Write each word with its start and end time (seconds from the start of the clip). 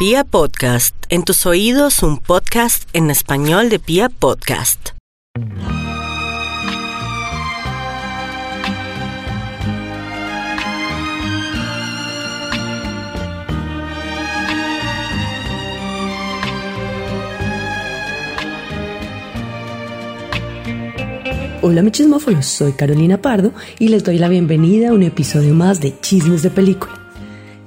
Pia 0.00 0.24
Podcast, 0.24 0.96
en 1.10 1.24
tus 1.24 1.44
oídos 1.44 2.02
un 2.02 2.16
podcast 2.16 2.88
en 2.94 3.10
español 3.10 3.68
de 3.68 3.78
Pia 3.78 4.08
Podcast. 4.08 4.92
Hola 21.60 21.82
mis 21.82 21.92
chismófonos, 21.92 22.46
soy 22.46 22.72
Carolina 22.72 23.18
Pardo 23.18 23.52
y 23.78 23.88
les 23.88 24.02
doy 24.02 24.16
la 24.16 24.30
bienvenida 24.30 24.88
a 24.88 24.92
un 24.94 25.02
episodio 25.02 25.52
más 25.52 25.78
de 25.82 25.94
Chismes 26.00 26.42
de 26.42 26.48
Película. 26.48 26.99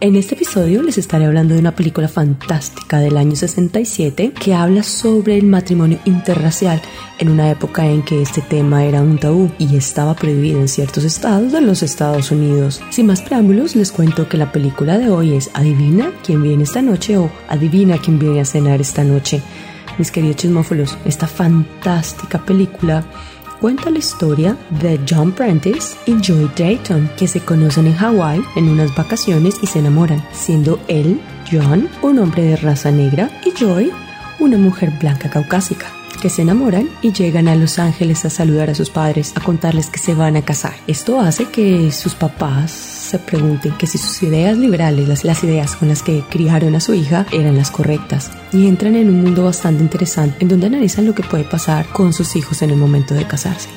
En 0.03 0.17
este 0.17 0.35
episodio 0.35 0.81
les 0.83 0.97
estaré 0.97 1.23
hablando 1.23 1.53
de 1.53 1.61
una 1.61 1.75
película 1.75 2.09
fantástica 2.09 2.99
del 2.99 3.15
año 3.15 3.37
67 3.37 4.33
que 4.33 4.53
habla 4.53 4.83
sobre 4.83 5.37
el 5.37 5.45
matrimonio 5.45 5.97
interracial 6.03 6.81
en 7.19 7.29
una 7.29 7.49
época 7.49 7.87
en 7.87 8.03
que 8.03 8.21
este 8.21 8.41
tema 8.41 8.83
era 8.83 9.01
un 9.01 9.17
tabú 9.17 9.49
y 9.57 9.77
estaba 9.77 10.13
prohibido 10.13 10.59
en 10.59 10.67
ciertos 10.67 11.05
estados 11.05 11.53
de 11.53 11.61
los 11.61 11.83
Estados 11.83 12.31
Unidos. 12.31 12.81
Sin 12.89 13.05
más 13.05 13.21
preámbulos, 13.21 13.77
les 13.77 13.93
cuento 13.93 14.27
que 14.27 14.35
la 14.35 14.51
película 14.51 14.97
de 14.97 15.09
hoy 15.09 15.35
es 15.35 15.49
Adivina 15.53 16.11
quién 16.21 16.43
viene 16.43 16.63
esta 16.63 16.81
noche 16.81 17.17
o 17.17 17.31
Adivina 17.47 17.97
quién 17.97 18.19
viene 18.19 18.41
a 18.41 18.45
cenar 18.45 18.81
esta 18.81 19.05
noche. 19.05 19.41
Mis 19.97 20.11
queridos 20.11 20.35
chismófonos, 20.35 20.97
esta 21.05 21.27
fantástica 21.27 22.43
película 22.43 23.05
cuenta 23.63 23.89
la 23.89 23.99
historia 23.99 24.57
de 24.81 24.99
John 25.09 25.31
Prentice 25.31 25.95
y 26.05 26.19
Joy 26.19 26.51
Dayton, 26.53 27.09
que 27.15 27.29
se 27.29 27.39
conocen 27.39 27.87
en 27.87 27.95
Hawái 27.95 28.43
en 28.57 28.67
unas 28.67 28.93
vacaciones 28.93 29.55
y 29.61 29.67
se 29.67 29.79
enamoran, 29.79 30.21
siendo 30.33 30.81
él, 30.89 31.21
John, 31.49 31.87
un 32.01 32.19
hombre 32.19 32.43
de 32.43 32.57
raza 32.57 32.91
negra 32.91 33.31
y 33.45 33.51
Joy, 33.57 33.93
una 34.41 34.57
mujer 34.57 34.91
blanca 34.99 35.29
caucásica 35.29 35.85
que 36.21 36.29
se 36.29 36.41
enamoran 36.41 36.89
y 37.01 37.13
llegan 37.13 37.47
a 37.47 37.55
Los 37.55 37.79
Ángeles 37.79 38.25
a 38.25 38.29
saludar 38.29 38.69
a 38.69 38.75
sus 38.75 38.89
padres, 38.89 39.31
a 39.35 39.39
contarles 39.39 39.89
que 39.89 39.99
se 39.99 40.13
van 40.13 40.35
a 40.35 40.41
casar. 40.41 40.73
Esto 40.87 41.21
hace 41.21 41.45
que 41.45 41.89
sus 41.93 42.15
papás 42.15 42.92
se 43.03 43.19
pregunten 43.19 43.73
que 43.77 43.87
si 43.87 43.97
sus 43.97 44.23
ideas 44.23 44.57
liberales, 44.57 45.07
las, 45.07 45.23
las 45.23 45.43
ideas 45.43 45.75
con 45.75 45.89
las 45.89 46.01
que 46.01 46.23
criaron 46.29 46.75
a 46.75 46.79
su 46.79 46.93
hija, 46.93 47.25
eran 47.31 47.57
las 47.57 47.69
correctas. 47.69 48.31
Y 48.51 48.67
entran 48.67 48.95
en 48.95 49.09
un 49.09 49.21
mundo 49.21 49.43
bastante 49.43 49.83
interesante 49.83 50.37
en 50.39 50.47
donde 50.47 50.67
analizan 50.67 51.05
lo 51.05 51.13
que 51.13 51.23
puede 51.23 51.43
pasar 51.43 51.85
con 51.87 52.13
sus 52.13 52.35
hijos 52.35 52.61
en 52.61 52.71
el 52.71 52.77
momento 52.77 53.13
de 53.13 53.25
casarse. 53.27 53.69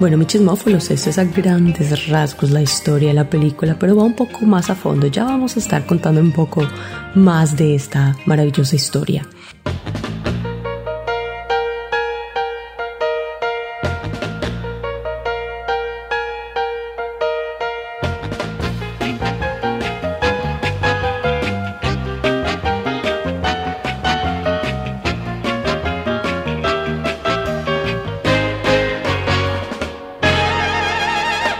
Bueno, 0.00 0.16
mi 0.16 0.26
chismófolos, 0.26 0.90
esto 0.90 1.10
es 1.10 1.18
a 1.18 1.24
grandes 1.24 2.08
rasgos 2.08 2.50
la 2.50 2.62
historia 2.62 3.08
de 3.08 3.14
la 3.14 3.30
película, 3.30 3.76
pero 3.78 3.94
va 3.94 4.02
un 4.02 4.14
poco 4.14 4.44
más 4.44 4.68
a 4.68 4.74
fondo. 4.74 5.06
Ya 5.06 5.24
vamos 5.24 5.56
a 5.56 5.60
estar 5.60 5.86
contando 5.86 6.20
un 6.20 6.32
poco 6.32 6.66
más 7.14 7.56
de 7.56 7.74
esta 7.74 8.16
maravillosa 8.26 8.74
historia. 8.74 9.26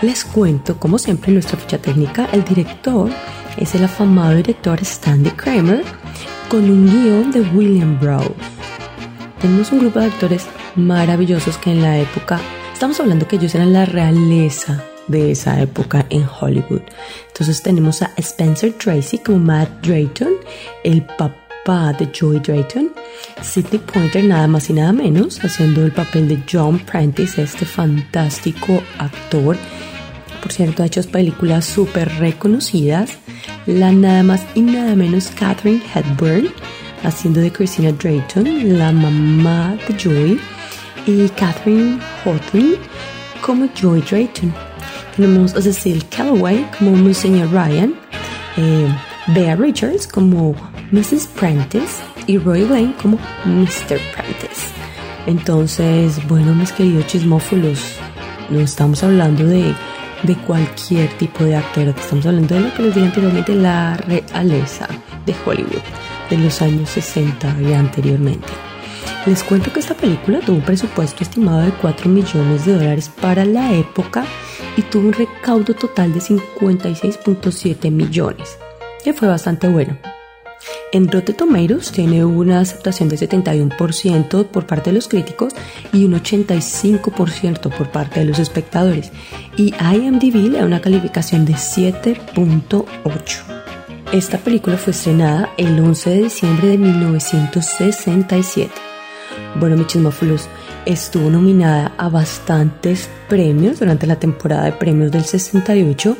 Les 0.05 0.23
cuento, 0.23 0.77
como 0.77 0.99
siempre, 0.99 1.31
nuestra 1.31 1.57
ficha 1.57 1.79
técnica, 1.79 2.29
el 2.31 2.43
director 2.43 3.09
es 3.57 3.73
el 3.73 3.85
afamado 3.85 4.35
director 4.35 4.79
Stanley 4.79 5.31
Kramer 5.31 5.83
con 6.47 6.69
un 6.69 6.85
guion 6.85 7.31
de 7.31 7.41
William 7.41 7.99
Brown. 7.99 8.35
Tenemos 9.41 9.71
un 9.71 9.79
grupo 9.79 9.99
de 9.99 10.05
actores 10.05 10.45
maravillosos 10.75 11.57
que 11.57 11.71
en 11.71 11.81
la 11.81 11.97
época, 11.97 12.39
estamos 12.71 12.99
hablando 12.99 13.27
que 13.27 13.37
ellos 13.37 13.55
eran 13.55 13.73
la 13.73 13.85
realeza 13.85 14.83
de 15.07 15.31
esa 15.31 15.59
época 15.59 16.05
en 16.11 16.23
Hollywood. 16.39 16.83
Entonces 17.29 17.63
tenemos 17.63 18.03
a 18.03 18.11
Spencer 18.17 18.73
Tracy 18.73 19.17
como 19.17 19.39
Matt 19.39 19.87
Drayton, 19.87 20.33
el 20.83 21.01
papá 21.01 21.93
de 21.93 22.11
Joey 22.15 22.41
Drayton, 22.41 22.91
Sidney 23.41 23.79
Pointer 23.79 24.23
nada 24.23 24.45
más 24.45 24.69
y 24.69 24.73
nada 24.73 24.93
menos, 24.93 25.43
haciendo 25.43 25.83
el 25.83 25.91
papel 25.91 26.27
de 26.27 26.43
John 26.47 26.77
Prentice, 26.77 27.41
este 27.41 27.65
fantástico 27.65 28.83
actor 28.99 29.57
por 30.45 30.53
cierto, 30.53 30.83
ha 30.83 30.85
hecho 30.85 31.01
películas 31.01 31.65
súper 31.65 32.07
reconocidas. 32.19 33.17
La 33.65 33.91
nada 33.91 34.21
más 34.21 34.45
y 34.53 34.61
nada 34.61 34.95
menos 34.95 35.29
Catherine 35.29 35.81
Hepburn, 35.91 36.49
haciendo 37.03 37.41
de 37.41 37.51
Christina 37.51 37.91
Drayton, 37.91 38.77
la 38.77 38.91
mamá 38.91 39.75
de 39.87 39.97
Joy, 39.97 40.39
y 41.07 41.27
Catherine 41.29 41.99
Hawthorne 42.23 42.75
como 43.41 43.67
Joy 43.73 44.01
Drayton. 44.01 44.53
Tenemos 45.15 45.55
a 45.55 45.63
Cecil 45.63 46.05
Calloway 46.09 46.63
como 46.77 46.91
Monsignor 46.91 47.51
Ryan, 47.51 47.95
eh, 48.57 48.87
Bea 49.33 49.55
Richards 49.55 50.05
como 50.05 50.55
Mrs. 50.91 51.25
Prentice 51.39 52.03
y 52.27 52.37
Roy 52.37 52.65
Wayne 52.65 52.93
como 53.01 53.17
Mr. 53.45 53.99
Prentice. 54.13 54.69
Entonces, 55.25 56.19
bueno, 56.27 56.53
mis 56.53 56.71
queridos 56.71 57.07
chismófilos, 57.07 57.95
no 58.51 58.59
estamos 58.59 59.03
hablando 59.03 59.43
de 59.43 59.73
de 60.23 60.35
cualquier 60.35 61.09
tipo 61.17 61.43
de 61.43 61.55
actor. 61.55 61.87
Estamos 61.89 62.25
hablando 62.25 62.55
de 62.55 62.61
lo 62.61 62.73
que 62.73 62.83
les 62.83 62.95
dije 62.95 63.07
anteriormente, 63.07 63.55
la 63.55 63.97
realeza 63.97 64.87
de 65.25 65.35
Hollywood 65.45 65.81
de 66.29 66.37
los 66.37 66.61
años 66.61 66.89
60 66.89 67.61
y 67.61 67.73
anteriormente. 67.73 68.47
Les 69.25 69.43
cuento 69.43 69.73
que 69.73 69.79
esta 69.79 69.95
película 69.95 70.39
tuvo 70.39 70.57
un 70.57 70.61
presupuesto 70.61 71.23
estimado 71.23 71.61
de 71.61 71.71
4 71.71 72.09
millones 72.09 72.65
de 72.65 72.73
dólares 72.73 73.09
para 73.21 73.43
la 73.43 73.73
época 73.73 74.23
y 74.77 74.83
tuvo 74.83 75.07
un 75.07 75.13
recaudo 75.13 75.73
total 75.73 76.13
de 76.13 76.19
56.7 76.19 77.89
millones, 77.91 78.57
que 79.03 79.13
fue 79.13 79.27
bastante 79.27 79.67
bueno. 79.67 79.97
En 80.95 81.11
Rotten 81.11 81.35
Tomatoes 81.35 81.91
tiene 81.91 82.23
una 82.23 82.61
aceptación 82.61 83.09
de 83.09 83.17
71% 83.17 84.45
por 84.45 84.65
parte 84.65 84.91
de 84.91 84.95
los 84.95 85.09
críticos 85.09 85.53
y 85.91 86.05
un 86.05 86.13
85% 86.13 87.69
por 87.75 87.91
parte 87.91 88.21
de 88.21 88.25
los 88.25 88.39
espectadores. 88.39 89.11
Y 89.57 89.73
IMDb 89.73 90.49
le 90.49 90.59
da 90.59 90.65
una 90.65 90.79
calificación 90.79 91.43
de 91.43 91.55
7.8. 91.55 93.43
Esta 94.13 94.37
película 94.37 94.77
fue 94.77 94.91
estrenada 94.91 95.49
el 95.57 95.77
11 95.77 96.09
de 96.11 96.23
diciembre 96.23 96.69
de 96.69 96.77
1967. 96.77 98.71
Bueno, 99.59 99.75
mi 99.75 99.85
chismófilos, 99.85 100.47
estuvo 100.85 101.29
nominada 101.29 101.93
a 101.97 102.09
bastantes 102.09 103.09
premios 103.27 103.79
durante 103.79 104.05
la 104.07 104.17
temporada 104.17 104.65
de 104.65 104.71
premios 104.71 105.11
del 105.11 105.25
68. 105.25 106.17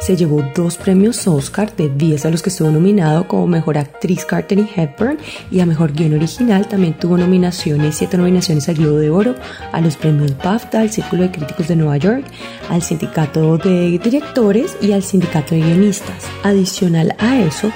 Se 0.00 0.16
llevó 0.16 0.42
dos 0.54 0.76
premios 0.76 1.26
Oscar 1.26 1.74
de 1.76 1.88
10 1.88 2.26
a 2.26 2.30
los 2.30 2.42
que 2.42 2.50
estuvo 2.50 2.70
nominado 2.70 3.28
como 3.28 3.46
Mejor 3.46 3.78
Actriz 3.78 4.24
Catherine 4.24 4.68
Hepburn 4.74 5.18
y 5.50 5.60
a 5.60 5.66
Mejor 5.66 5.92
Guión 5.92 6.14
Original. 6.14 6.66
También 6.66 6.94
tuvo 6.94 7.16
nominaciones, 7.16 7.96
siete 7.96 8.16
nominaciones 8.16 8.68
al 8.68 8.76
Globo 8.76 8.98
de 8.98 9.10
Oro, 9.10 9.34
a 9.72 9.80
los 9.80 9.96
premios 9.96 10.36
BAFTA, 10.36 10.80
al 10.80 10.90
Círculo 10.90 11.22
de 11.22 11.30
Críticos 11.30 11.68
de 11.68 11.76
Nueva 11.76 11.96
York, 11.96 12.24
al 12.68 12.82
Sindicato 12.82 13.58
de 13.58 13.98
Directores 13.98 14.76
y 14.80 14.92
al 14.92 15.02
Sindicato 15.02 15.54
de 15.54 15.62
Guionistas. 15.62 16.24
Adicional 16.42 17.14
a 17.18 17.38
eso, 17.38 17.72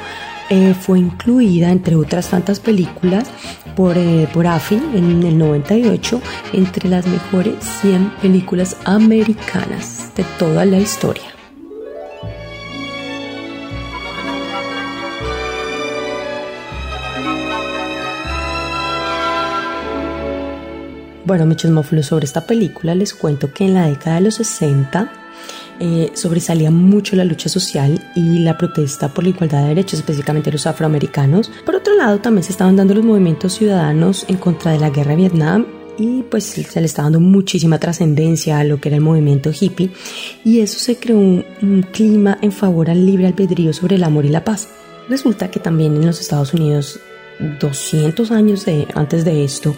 eh, 0.55 0.75
fue 0.75 0.99
incluida, 0.99 1.71
entre 1.71 1.97
otras 1.97 2.29
tantas 2.29 2.61
películas, 2.61 3.31
por, 3.75 3.97
eh, 3.97 4.29
por 4.35 4.47
AFI 4.47 4.75
en 4.95 5.23
el 5.23 5.39
98 5.39 6.21
entre 6.53 6.91
las 6.91 7.07
mejores 7.07 7.55
100 7.81 8.11
películas 8.21 8.77
americanas 8.85 10.13
de 10.15 10.25
toda 10.39 10.67
la 10.67 10.79
historia. 10.79 11.23
Bueno, 21.25 21.47
mi 21.47 21.57
chismófilo 21.57 22.03
sobre 22.03 22.27
esta 22.27 22.47
película 22.47 22.95
les 22.95 23.15
cuento 23.15 23.55
que 23.55 23.65
en 23.65 23.73
la 23.73 23.87
década 23.87 24.17
de 24.17 24.23
los 24.23 24.35
60 24.35 25.22
eh, 25.85 26.13
sobresalía 26.15 26.71
mucho 26.71 27.17
la 27.17 27.25
lucha 27.25 27.49
social 27.49 28.01
y 28.15 28.39
la 28.39 28.57
protesta 28.57 29.13
por 29.13 29.25
la 29.25 29.31
igualdad 29.31 29.63
de 29.63 29.71
derechos, 29.71 29.99
específicamente 29.99 30.53
los 30.53 30.69
afroamericanos. 30.69 31.51
Por 31.67 31.75
otro 31.75 31.97
lado, 31.97 32.21
también 32.21 32.45
se 32.45 32.53
estaban 32.53 32.77
dando 32.77 32.95
los 32.95 33.05
movimientos 33.05 33.55
ciudadanos 33.55 34.25
en 34.29 34.37
contra 34.37 34.71
de 34.71 34.79
la 34.79 34.91
guerra 34.91 35.11
de 35.11 35.17
Vietnam 35.17 35.67
y 35.99 36.23
pues 36.23 36.45
se 36.45 36.81
le 36.81 36.87
estaba 36.87 37.07
dando 37.07 37.19
muchísima 37.19 37.81
trascendencia 37.81 38.61
a 38.61 38.65
lo 38.65 38.81
que 38.81 38.91
era 38.91 38.97
el 38.97 39.03
movimiento 39.03 39.51
hippie 39.51 39.91
y 40.45 40.61
eso 40.61 40.79
se 40.79 40.99
creó 40.99 41.19
un, 41.19 41.85
clima 41.91 42.39
en 42.43 42.53
favor 42.53 42.89
al 42.89 43.05
libre 43.05 43.27
albedrío 43.27 43.73
sobre 43.73 43.97
el 43.97 44.05
amor 44.05 44.25
y 44.25 44.29
la 44.29 44.45
paz. 44.45 44.69
Resulta 45.09 45.51
que 45.51 45.59
también 45.59 45.97
en 45.97 46.07
los 46.07 46.21
Estados 46.21 46.55
Unidos, 46.55 47.01
200 47.59 48.31
años 48.31 48.67
antes 48.95 49.25
de 49.25 49.43
esto, 49.43 49.75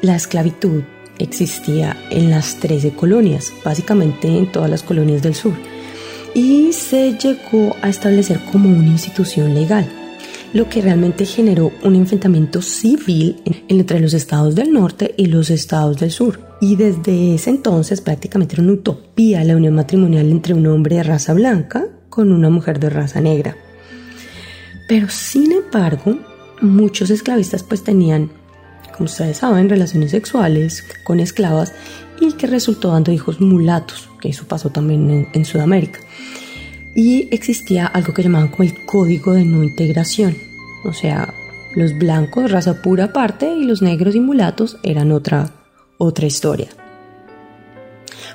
la 0.00 0.16
esclavitud 0.16 0.84
existía 1.18 1.96
en 2.10 2.30
las 2.30 2.56
13 2.56 2.92
colonias, 2.92 3.52
básicamente 3.64 4.28
en 4.28 4.50
todas 4.50 4.70
las 4.70 4.82
colonias 4.82 5.22
del 5.22 5.34
sur, 5.34 5.54
y 6.34 6.72
se 6.72 7.16
llegó 7.18 7.74
a 7.82 7.88
establecer 7.88 8.40
como 8.52 8.68
una 8.68 8.88
institución 8.88 9.54
legal. 9.54 9.86
lo 10.52 10.68
que 10.70 10.80
realmente 10.80 11.26
generó 11.26 11.70
un 11.82 11.96
enfrentamiento 11.96 12.62
civil 12.62 13.36
entre 13.68 14.00
los 14.00 14.14
estados 14.14 14.54
del 14.54 14.72
norte 14.72 15.12
y 15.18 15.26
los 15.26 15.50
estados 15.50 15.98
del 15.98 16.10
sur. 16.10 16.40
Y 16.62 16.76
desde 16.76 17.34
ese 17.34 17.50
entonces 17.50 18.00
prácticamente 18.00 18.54
era 18.54 18.62
una 18.62 18.72
utopía 18.72 19.44
la 19.44 19.56
unión 19.56 19.74
matrimonial 19.74 20.30
entre 20.30 20.54
un 20.54 20.66
hombre 20.66 20.96
de 20.96 21.02
raza 21.02 21.34
blanca 21.34 21.86
con 22.08 22.32
una 22.32 22.48
mujer 22.48 22.80
de 22.80 22.88
raza 22.88 23.20
negra. 23.20 23.54
Pero 24.88 25.08
sin 25.10 25.52
embargo, 25.52 26.16
muchos 26.62 27.10
esclavistas 27.10 27.62
pues 27.62 27.82
tenían, 27.82 28.30
como 28.96 29.06
ustedes 29.06 29.38
saben, 29.38 29.68
relaciones 29.68 30.10
sexuales 30.10 30.84
con 31.04 31.20
esclavas 31.20 31.72
y 32.20 32.32
que 32.32 32.46
resultó 32.46 32.92
dando 32.92 33.12
hijos 33.12 33.40
mulatos, 33.40 34.08
que 34.20 34.30
eso 34.30 34.46
pasó 34.46 34.70
también 34.70 35.28
en, 35.32 35.44
Sudamérica. 35.44 36.00
Y 36.94 37.28
existía 37.30 37.86
algo 37.86 38.14
que 38.14 38.22
llamaban 38.22 38.48
como 38.48 38.64
el 38.64 38.84
código 38.86 39.34
de 39.34 39.44
no 39.44 39.62
integración, 39.62 40.36
o 40.84 40.92
sea, 40.92 41.34
los 41.74 41.96
blancos, 41.98 42.50
raza 42.50 42.80
pura 42.80 43.04
aparte, 43.04 43.52
y 43.52 43.64
los 43.64 43.82
negros 43.82 44.14
y 44.14 44.20
mulatos 44.20 44.78
eran 44.82 45.12
otra, 45.12 45.50
otra 45.98 46.26
historia. 46.26 46.68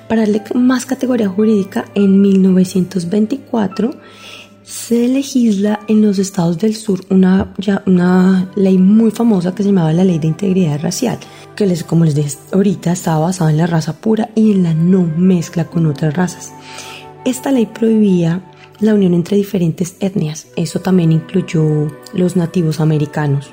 Para 0.08 0.22
darle 0.22 0.42
más 0.54 0.86
categoría 0.86 1.28
jurídica, 1.28 1.86
en 1.94 2.20
1924 2.20 3.94
se 4.64 5.08
legisla 5.08 5.80
en 5.88 6.02
los 6.02 6.18
estados 6.18 6.58
del 6.58 6.74
sur 6.74 7.04
una, 7.10 7.52
ley 8.54 8.78
muy 8.78 9.10
famosa 9.10 9.54
que 9.54 9.62
se 9.62 9.70
llamaba 9.70 9.92
la 9.92 10.04
Ley 10.04 10.18
de 10.18 10.28
Integridad 10.28 10.80
Racial, 10.80 11.18
que 11.56 11.66
les, 11.66 11.84
como 11.84 12.04
les 12.04 12.14
dije 12.14 12.36
ahorita 12.52 12.92
estaba 12.92 13.26
basada 13.26 13.50
en 13.50 13.58
la 13.58 13.66
raza 13.66 13.94
pura 13.94 14.30
y 14.34 14.52
en 14.52 14.62
la 14.62 14.74
no 14.74 15.02
mezcla 15.16 15.64
con 15.64 15.86
otras 15.86 16.14
razas. 16.14 16.52
Esta 17.24 17.50
ley 17.50 17.66
prohibía 17.66 18.42
la 18.80 18.94
unión 18.94 19.14
entre 19.14 19.36
diferentes 19.36 19.96
etnias, 20.00 20.46
eso 20.56 20.80
también 20.80 21.12
incluyó 21.12 21.88
los 22.14 22.36
nativos 22.36 22.80
americanos. 22.80 23.50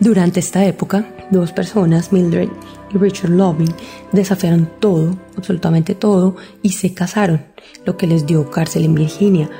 Durante 0.00 0.40
esta 0.40 0.64
época, 0.64 1.14
dos 1.30 1.52
personas, 1.52 2.12
Mildred 2.12 2.48
Richard 2.92 3.30
Loving, 3.30 3.72
desafiaron 4.12 4.68
todo, 4.80 5.16
absolutamente 5.36 5.94
todo, 5.94 6.36
y 6.62 6.70
se 6.70 6.94
casaron, 6.94 7.44
lo 7.84 7.96
que 7.96 8.06
les 8.06 8.26
dio 8.26 8.50
cárcel 8.50 8.84
en 8.84 8.94
Virginia. 8.94 9.50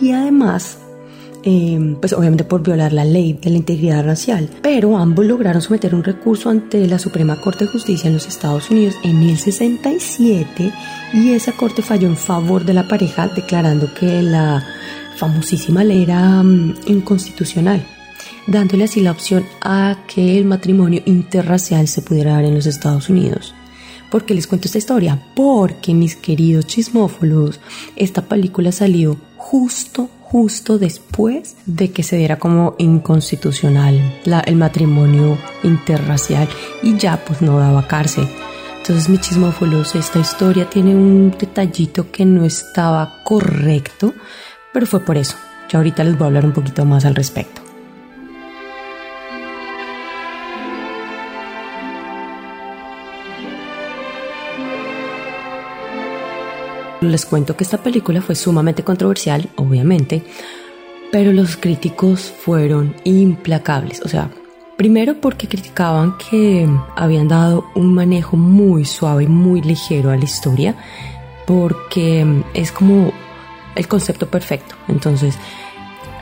Y 0.00 0.12
además, 0.12 0.78
eh, 1.44 1.96
pues 2.00 2.12
obviamente 2.12 2.44
por 2.44 2.62
violar 2.62 2.92
la 2.92 3.04
ley 3.04 3.32
de 3.32 3.50
la 3.50 3.56
integridad 3.56 4.04
racial, 4.04 4.48
pero 4.62 4.96
ambos 4.96 5.26
lograron 5.26 5.62
someter 5.62 5.94
un 5.94 6.04
recurso 6.04 6.50
ante 6.50 6.86
la 6.86 6.98
Suprema 6.98 7.40
Corte 7.40 7.64
de 7.64 7.70
Justicia 7.70 8.08
en 8.08 8.14
los 8.14 8.26
Estados 8.26 8.70
Unidos 8.70 8.94
en 9.02 9.18
1067 9.18 10.72
y 11.14 11.32
esa 11.32 11.52
corte 11.52 11.82
falló 11.82 12.08
en 12.08 12.16
favor 12.16 12.64
de 12.64 12.74
la 12.74 12.86
pareja 12.88 13.28
declarando 13.28 13.92
que 13.92 14.22
la 14.22 14.64
famosísima 15.16 15.84
ley 15.84 16.04
era 16.04 16.42
mm, 16.42 16.74
inconstitucional 16.86 17.84
dándole 18.46 18.84
así 18.84 19.00
la 19.00 19.10
opción 19.10 19.44
a 19.60 19.98
que 20.06 20.38
el 20.38 20.44
matrimonio 20.44 21.02
interracial 21.04 21.88
se 21.88 22.02
pudiera 22.02 22.32
dar 22.32 22.44
en 22.44 22.54
los 22.54 22.66
Estados 22.66 23.08
Unidos. 23.08 23.54
¿Por 24.10 24.24
qué 24.24 24.34
les 24.34 24.46
cuento 24.46 24.68
esta 24.68 24.78
historia? 24.78 25.18
Porque 25.34 25.94
mis 25.94 26.16
queridos 26.16 26.66
chismófolos, 26.66 27.60
esta 27.96 28.22
película 28.22 28.70
salió 28.70 29.16
justo, 29.38 30.10
justo 30.20 30.78
después 30.78 31.56
de 31.64 31.92
que 31.92 32.02
se 32.02 32.16
diera 32.16 32.38
como 32.38 32.74
inconstitucional 32.78 34.20
el 34.46 34.56
matrimonio 34.56 35.38
interracial 35.62 36.46
y 36.82 36.96
ya 36.98 37.24
pues 37.24 37.40
no 37.40 37.58
daba 37.58 37.86
cárcel. 37.88 38.28
Entonces, 38.82 39.08
mis 39.08 39.20
chismófolos, 39.20 39.94
esta 39.94 40.18
historia 40.18 40.68
tiene 40.68 40.94
un 40.94 41.30
detallito 41.38 42.10
que 42.10 42.24
no 42.24 42.44
estaba 42.44 43.22
correcto, 43.22 44.12
pero 44.72 44.86
fue 44.86 45.00
por 45.00 45.16
eso. 45.16 45.36
Ya 45.70 45.78
ahorita 45.78 46.02
les 46.02 46.18
voy 46.18 46.24
a 46.24 46.26
hablar 46.26 46.44
un 46.44 46.52
poquito 46.52 46.84
más 46.84 47.04
al 47.04 47.14
respecto. 47.14 47.61
Les 57.02 57.26
cuento 57.26 57.56
que 57.56 57.64
esta 57.64 57.78
película 57.78 58.22
fue 58.22 58.36
sumamente 58.36 58.84
controversial, 58.84 59.48
obviamente, 59.56 60.22
pero 61.10 61.32
los 61.32 61.56
críticos 61.56 62.20
fueron 62.20 62.94
implacables. 63.02 64.00
O 64.04 64.08
sea, 64.08 64.30
primero 64.76 65.20
porque 65.20 65.48
criticaban 65.48 66.16
que 66.16 66.68
habían 66.94 67.26
dado 67.26 67.66
un 67.74 67.92
manejo 67.92 68.36
muy 68.36 68.84
suave 68.84 69.24
y 69.24 69.26
muy 69.26 69.60
ligero 69.62 70.10
a 70.10 70.16
la 70.16 70.24
historia, 70.24 70.76
porque 71.44 72.24
es 72.54 72.70
como 72.70 73.12
el 73.74 73.88
concepto 73.88 74.28
perfecto. 74.28 74.76
Entonces, 74.86 75.34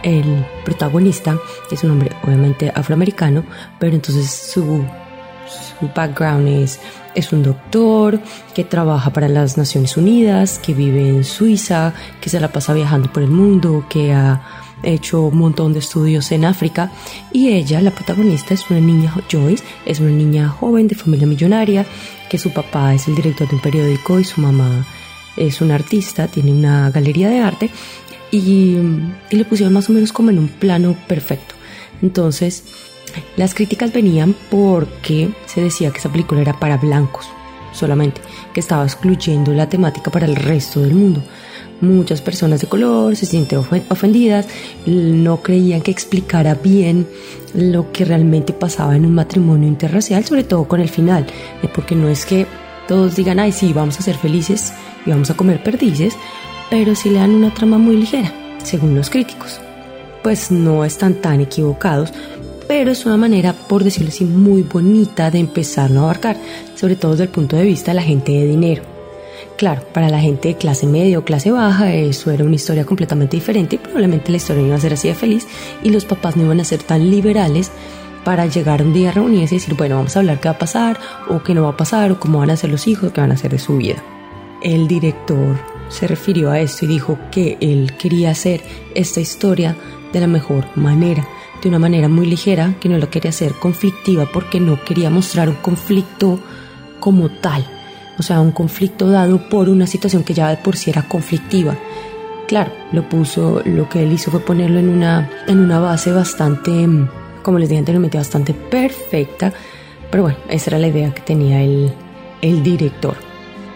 el 0.02 0.46
protagonista 0.64 1.38
es 1.70 1.84
un 1.84 1.90
hombre 1.90 2.12
obviamente 2.22 2.72
afroamericano, 2.74 3.44
pero 3.78 3.94
entonces 3.94 4.30
su, 4.30 4.82
su 5.78 5.88
background 5.94 6.48
es 6.48 6.80
es 7.14 7.32
un 7.32 7.42
doctor 7.42 8.20
que 8.54 8.64
trabaja 8.64 9.12
para 9.12 9.28
las 9.28 9.56
Naciones 9.56 9.96
Unidas, 9.96 10.58
que 10.58 10.74
vive 10.74 11.08
en 11.08 11.24
Suiza, 11.24 11.92
que 12.20 12.30
se 12.30 12.40
la 12.40 12.48
pasa 12.48 12.72
viajando 12.72 13.12
por 13.12 13.22
el 13.22 13.30
mundo, 13.30 13.84
que 13.88 14.12
ha 14.12 14.40
hecho 14.82 15.22
un 15.22 15.38
montón 15.38 15.72
de 15.72 15.80
estudios 15.80 16.32
en 16.32 16.44
África 16.44 16.90
y 17.32 17.48
ella, 17.48 17.82
la 17.82 17.90
protagonista, 17.90 18.54
es 18.54 18.70
una 18.70 18.80
niña 18.80 19.14
Joyce, 19.30 19.62
es 19.84 20.00
una 20.00 20.10
niña 20.10 20.48
joven 20.48 20.88
de 20.88 20.94
familia 20.94 21.26
millonaria, 21.26 21.84
que 22.30 22.38
su 22.38 22.52
papá 22.52 22.94
es 22.94 23.06
el 23.08 23.14
director 23.14 23.48
de 23.48 23.56
un 23.56 23.60
periódico 23.60 24.18
y 24.18 24.24
su 24.24 24.40
mamá 24.40 24.86
es 25.36 25.60
una 25.60 25.74
artista, 25.74 26.28
tiene 26.28 26.52
una 26.52 26.90
galería 26.90 27.28
de 27.28 27.40
arte 27.40 27.70
y, 28.30 28.76
y 29.30 29.36
le 29.36 29.44
pusieron 29.44 29.74
más 29.74 29.88
o 29.90 29.92
menos 29.92 30.12
como 30.12 30.30
en 30.30 30.38
un 30.38 30.48
plano 30.48 30.96
perfecto. 31.06 31.54
Entonces, 32.02 32.64
las 33.36 33.54
críticas 33.54 33.92
venían 33.92 34.34
porque 34.50 35.30
se 35.46 35.60
decía 35.60 35.90
que 35.90 35.98
esa 35.98 36.10
película 36.10 36.40
era 36.40 36.58
para 36.58 36.76
blancos 36.76 37.28
solamente, 37.72 38.20
que 38.52 38.60
estaba 38.60 38.84
excluyendo 38.84 39.52
la 39.52 39.68
temática 39.68 40.10
para 40.10 40.26
el 40.26 40.36
resto 40.36 40.80
del 40.80 40.94
mundo. 40.94 41.22
Muchas 41.80 42.20
personas 42.20 42.60
de 42.60 42.66
color 42.66 43.16
se 43.16 43.26
sienten 43.26 43.60
ofendidas, 43.88 44.46
no 44.86 45.42
creían 45.42 45.80
que 45.80 45.90
explicara 45.90 46.54
bien 46.54 47.06
lo 47.54 47.90
que 47.90 48.04
realmente 48.04 48.52
pasaba 48.52 48.96
en 48.96 49.06
un 49.06 49.14
matrimonio 49.14 49.66
interracial, 49.66 50.24
sobre 50.24 50.44
todo 50.44 50.64
con 50.64 50.80
el 50.80 50.90
final, 50.90 51.26
eh, 51.62 51.68
porque 51.74 51.94
no 51.94 52.08
es 52.08 52.26
que 52.26 52.46
todos 52.86 53.16
digan, 53.16 53.40
ay, 53.40 53.52
sí, 53.52 53.72
vamos 53.72 53.98
a 53.98 54.02
ser 54.02 54.16
felices 54.16 54.72
y 55.06 55.10
vamos 55.10 55.30
a 55.30 55.34
comer 55.34 55.62
perdices, 55.62 56.14
pero 56.68 56.94
si 56.94 57.08
le 57.08 57.18
dan 57.18 57.34
una 57.34 57.54
trama 57.54 57.78
muy 57.78 57.96
ligera, 57.96 58.32
según 58.62 58.94
los 58.94 59.08
críticos. 59.08 59.60
Pues 60.22 60.50
no 60.50 60.84
están 60.84 61.14
tan 61.14 61.40
equivocados, 61.40 62.12
pero 62.70 62.92
es 62.92 63.04
una 63.04 63.16
manera, 63.16 63.52
por 63.52 63.82
decirlo 63.82 64.10
así, 64.10 64.24
muy 64.24 64.62
bonita 64.62 65.28
de 65.28 65.40
empezar 65.40 65.90
a 65.90 66.02
abarcar, 66.02 66.36
sobre 66.76 66.94
todo 66.94 67.10
desde 67.10 67.24
el 67.24 67.30
punto 67.30 67.56
de 67.56 67.64
vista 67.64 67.90
de 67.90 67.96
la 67.96 68.02
gente 68.02 68.30
de 68.30 68.46
dinero. 68.46 68.84
Claro, 69.56 69.82
para 69.92 70.08
la 70.08 70.20
gente 70.20 70.46
de 70.46 70.54
clase 70.54 70.86
media 70.86 71.18
o 71.18 71.24
clase 71.24 71.50
baja 71.50 71.92
eso 71.92 72.30
era 72.30 72.44
una 72.44 72.54
historia 72.54 72.84
completamente 72.84 73.36
diferente 73.36 73.74
y 73.74 73.78
probablemente 73.80 74.30
la 74.30 74.36
historia 74.36 74.62
no 74.62 74.68
iba 74.68 74.76
a 74.76 74.80
ser 74.80 74.92
así 74.92 75.08
de 75.08 75.16
feliz 75.16 75.48
y 75.82 75.90
los 75.90 76.04
papás 76.04 76.36
no 76.36 76.44
iban 76.44 76.60
a 76.60 76.64
ser 76.64 76.80
tan 76.80 77.10
liberales 77.10 77.72
para 78.22 78.46
llegar 78.46 78.82
un 78.82 78.92
día 78.92 79.08
a 79.08 79.14
reunirse 79.14 79.56
y 79.56 79.58
decir, 79.58 79.74
bueno, 79.74 79.96
vamos 79.96 80.14
a 80.14 80.20
hablar 80.20 80.38
qué 80.38 80.48
va 80.48 80.54
a 80.54 80.58
pasar 80.58 81.00
o 81.28 81.42
qué 81.42 81.54
no 81.54 81.64
va 81.64 81.70
a 81.70 81.76
pasar 81.76 82.12
o 82.12 82.20
cómo 82.20 82.38
van 82.38 82.50
a 82.50 82.56
ser 82.56 82.70
los 82.70 82.86
hijos, 82.86 83.10
qué 83.10 83.20
van 83.20 83.32
a 83.32 83.34
hacer 83.34 83.50
de 83.50 83.58
su 83.58 83.78
vida. 83.78 84.00
El 84.62 84.86
director 84.86 85.58
se 85.88 86.06
refirió 86.06 86.52
a 86.52 86.60
esto 86.60 86.84
y 86.84 86.88
dijo 86.88 87.18
que 87.32 87.58
él 87.60 87.94
quería 87.98 88.30
hacer 88.30 88.62
esta 88.94 89.18
historia 89.18 89.74
de 90.12 90.20
la 90.20 90.28
mejor 90.28 90.66
manera 90.76 91.26
de 91.62 91.68
una 91.68 91.78
manera 91.78 92.08
muy 92.08 92.26
ligera, 92.26 92.74
que 92.80 92.88
no 92.88 92.98
lo 92.98 93.10
quería 93.10 93.30
hacer 93.30 93.52
conflictiva 93.54 94.26
porque 94.32 94.60
no 94.60 94.82
quería 94.84 95.10
mostrar 95.10 95.48
un 95.48 95.56
conflicto 95.56 96.38
como 96.98 97.28
tal, 97.28 97.64
o 98.18 98.22
sea, 98.22 98.40
un 98.40 98.52
conflicto 98.52 99.08
dado 99.08 99.48
por 99.48 99.68
una 99.68 99.86
situación 99.86 100.24
que 100.24 100.34
ya 100.34 100.48
de 100.48 100.56
por 100.56 100.76
sí 100.76 100.90
era 100.90 101.08
conflictiva. 101.08 101.76
Claro, 102.46 102.72
lo 102.92 103.08
puso, 103.08 103.62
lo 103.64 103.88
que 103.88 104.02
él 104.02 104.12
hizo 104.12 104.30
fue 104.30 104.40
ponerlo 104.40 104.78
en 104.80 104.88
una, 104.88 105.30
en 105.46 105.58
una 105.60 105.78
base 105.78 106.12
bastante, 106.12 106.86
como 107.42 107.58
les 107.58 107.68
dije 107.68 107.78
anteriormente, 107.78 108.18
bastante 108.18 108.52
perfecta, 108.52 109.52
pero 110.10 110.24
bueno, 110.24 110.38
esa 110.48 110.70
era 110.70 110.78
la 110.78 110.88
idea 110.88 111.14
que 111.14 111.22
tenía 111.22 111.62
el, 111.62 111.92
el 112.42 112.62
director. 112.62 113.16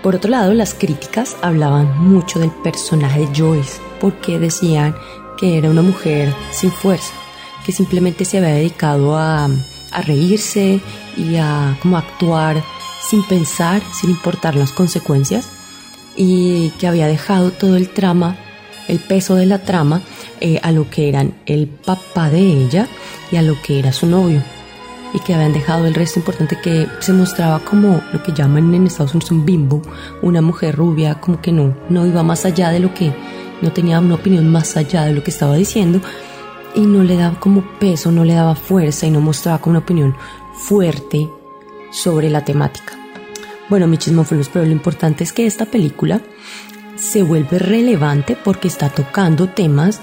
Por 0.03 0.17
otro 0.17 0.31
lado, 0.31 0.53
las 0.53 0.75
críticas 0.75 1.37
hablaban 1.41 1.99
mucho 1.99 2.39
del 2.39 2.51
personaje 2.51 3.21
de 3.21 3.29
Joyce, 3.35 3.81
porque 4.01 4.39
decían 4.39 4.95
que 5.39 5.57
era 5.57 5.71
una 5.71 5.83
mujer 5.83 6.33
sin 6.51 6.71
fuerza, 6.71 7.15
que 7.65 7.73
simplemente 7.73 8.25
se 8.25 8.39
había 8.39 8.55
dedicado 8.55 9.17
a, 9.17 9.49
reírse 10.07 10.81
y 11.17 11.37
a 11.37 11.79
como 11.81 11.97
actuar 11.97 12.65
sin 13.09 13.23
pensar, 13.23 13.81
sin 13.93 14.11
importar 14.11 14.57
las 14.57 14.73
consecuencias 14.73 15.49
y 16.17 16.71
que 16.81 16.89
había 16.89 17.07
dejado 17.07 17.53
todo 17.53 17.77
el 17.77 17.89
trama, 17.89 18.37
el 18.89 18.99
peso 18.99 19.37
de 19.37 19.47
la 19.47 19.61
trama 19.61 20.03
eh, 20.41 20.59
a 20.65 20.73
lo 20.73 20.91
que 20.91 21.09
eran 21.09 21.35
el 21.47 21.69
papá 21.69 22.29
de 22.29 22.41
ella 22.41 22.89
y 23.31 23.37
a 23.37 23.43
lo 23.43 23.61
que 23.63 23.79
era 23.79 23.93
su 23.93 24.07
novio 24.07 24.43
y 25.13 25.21
que 25.21 25.33
habían 25.33 25.53
dejado 25.53 25.87
el 25.87 25.95
resto 25.95 26.19
importante 26.19 26.59
que 26.61 26.89
se 26.99 27.13
mostraba 27.13 27.61
como 27.61 28.03
lo 28.13 28.21
que 28.21 28.33
llaman 28.33 28.75
en 28.75 28.89
Estados 28.89 29.15
Unidos 29.15 29.31
un 29.31 29.47
bimbo, 29.47 29.81
una 30.23 30.43
mujer 30.43 30.75
rubia 30.75 31.21
como 31.21 31.41
que 31.41 31.53
no, 31.53 31.77
no 31.89 32.05
iba 32.05 32.25
más 32.25 32.45
allá 32.45 32.71
de 32.71 32.81
lo 32.81 32.93
que, 32.93 33.13
no 33.63 33.73
tenía 33.73 34.01
una 34.01 34.17
opinión 34.17 34.51
más 34.51 34.77
allá 34.77 35.05
de 35.05 35.13
lo 35.13 35.23
que 35.23 35.31
estaba 35.31 35.55
diciendo 35.55 36.01
y 36.75 36.83
no 36.83 37.03
le 37.03 37.17
daba 37.17 37.39
como 37.39 37.63
peso, 37.79 38.11
no 38.11 38.25
le 38.25 38.35
daba 38.35 38.55
fuerza 38.55 39.07
y 39.07 39.11
no 39.11 39.21
mostraba 39.21 39.59
como 39.59 39.73
una 39.73 39.81
opinión 39.81 40.17
fuerte 40.55 41.31
sobre 41.91 42.31
la 42.31 42.45
temática. 42.45 42.99
Bueno, 43.69 43.87
mi 43.87 43.97
chismófilos, 43.97 44.49
pero 44.49 44.65
lo 44.65 44.73
importante 44.73 45.25
es 45.25 45.33
que 45.33 45.47
esta 45.47 45.67
película 45.67 46.21
se 46.97 47.23
vuelve 47.23 47.59
relevante 47.59 48.37
porque 48.37 48.69
está 48.69 48.89
tocando 48.89 49.49
temas 49.49 50.01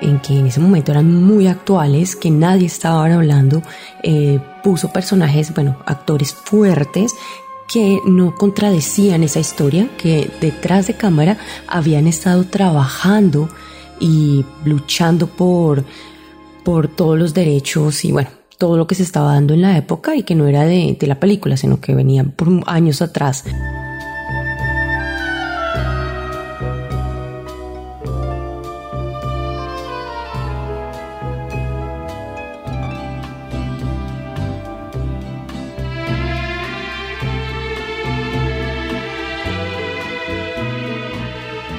en 0.00 0.20
que 0.20 0.38
en 0.38 0.46
ese 0.46 0.60
momento 0.60 0.92
eran 0.92 1.12
muy 1.12 1.48
actuales, 1.48 2.14
que 2.14 2.30
nadie 2.30 2.66
estaba 2.66 3.04
hablando, 3.04 3.62
eh, 4.02 4.38
puso 4.62 4.92
personajes, 4.92 5.52
bueno, 5.54 5.78
actores 5.86 6.32
fuertes 6.32 7.14
que 7.66 7.98
no 8.06 8.34
contradecían 8.34 9.22
esa 9.22 9.40
historia, 9.40 9.88
que 9.98 10.30
detrás 10.40 10.86
de 10.86 10.94
cámara 10.94 11.36
habían 11.66 12.06
estado 12.06 12.44
trabajando 12.44 13.48
y 14.00 14.44
luchando 14.64 15.26
por, 15.26 15.84
por 16.64 16.88
todos 16.88 17.18
los 17.18 17.34
derechos 17.34 18.04
y 18.04 18.12
bueno, 18.12 18.30
todo 18.58 18.76
lo 18.76 18.86
que 18.86 18.94
se 18.94 19.04
estaba 19.04 19.32
dando 19.32 19.54
en 19.54 19.62
la 19.62 19.76
época 19.76 20.16
y 20.16 20.24
que 20.24 20.34
no 20.34 20.46
era 20.46 20.64
de, 20.64 20.96
la 21.02 21.20
película, 21.20 21.56
sino 21.56 21.80
que 21.80 21.94
venía 21.94 22.24
por 22.24 22.48
años 22.66 23.00
atrás. 23.00 23.44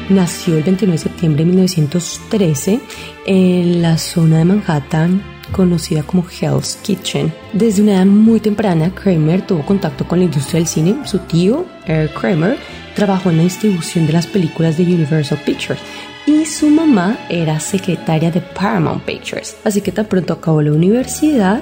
Nació 0.09 0.57
el 0.57 0.63
29 0.63 0.97
de 0.97 1.03
septiembre 1.03 1.43
de 1.43 1.51
1913 1.51 2.79
en 3.25 3.81
la 3.81 3.97
zona 3.97 4.39
de 4.39 4.45
Manhattan 4.45 5.23
conocida 5.51 6.03
como 6.03 6.25
Hell's 6.29 6.77
Kitchen. 6.83 7.33
Desde 7.53 7.81
una 7.81 7.93
edad 7.93 8.05
muy 8.05 8.39
temprana, 8.39 8.93
Kramer 8.93 9.45
tuvo 9.45 9.65
contacto 9.65 10.07
con 10.07 10.19
la 10.19 10.25
industria 10.25 10.59
del 10.59 10.67
cine. 10.67 10.95
Su 11.05 11.19
tío, 11.19 11.65
Eric 11.85 12.13
Kramer, 12.13 12.57
trabajó 12.95 13.29
en 13.29 13.37
la 13.37 13.43
distribución 13.43 14.05
de 14.07 14.13
las 14.13 14.27
películas 14.27 14.77
de 14.77 14.83
Universal 14.83 15.39
Pictures 15.45 15.81
y 16.25 16.45
su 16.45 16.69
mamá 16.69 17.17
era 17.29 17.59
secretaria 17.59 18.29
de 18.29 18.41
Paramount 18.41 19.03
Pictures. 19.03 19.57
Así 19.63 19.81
que 19.81 19.91
tan 19.91 20.05
pronto 20.05 20.33
acabó 20.33 20.61
la 20.61 20.71
universidad, 20.71 21.61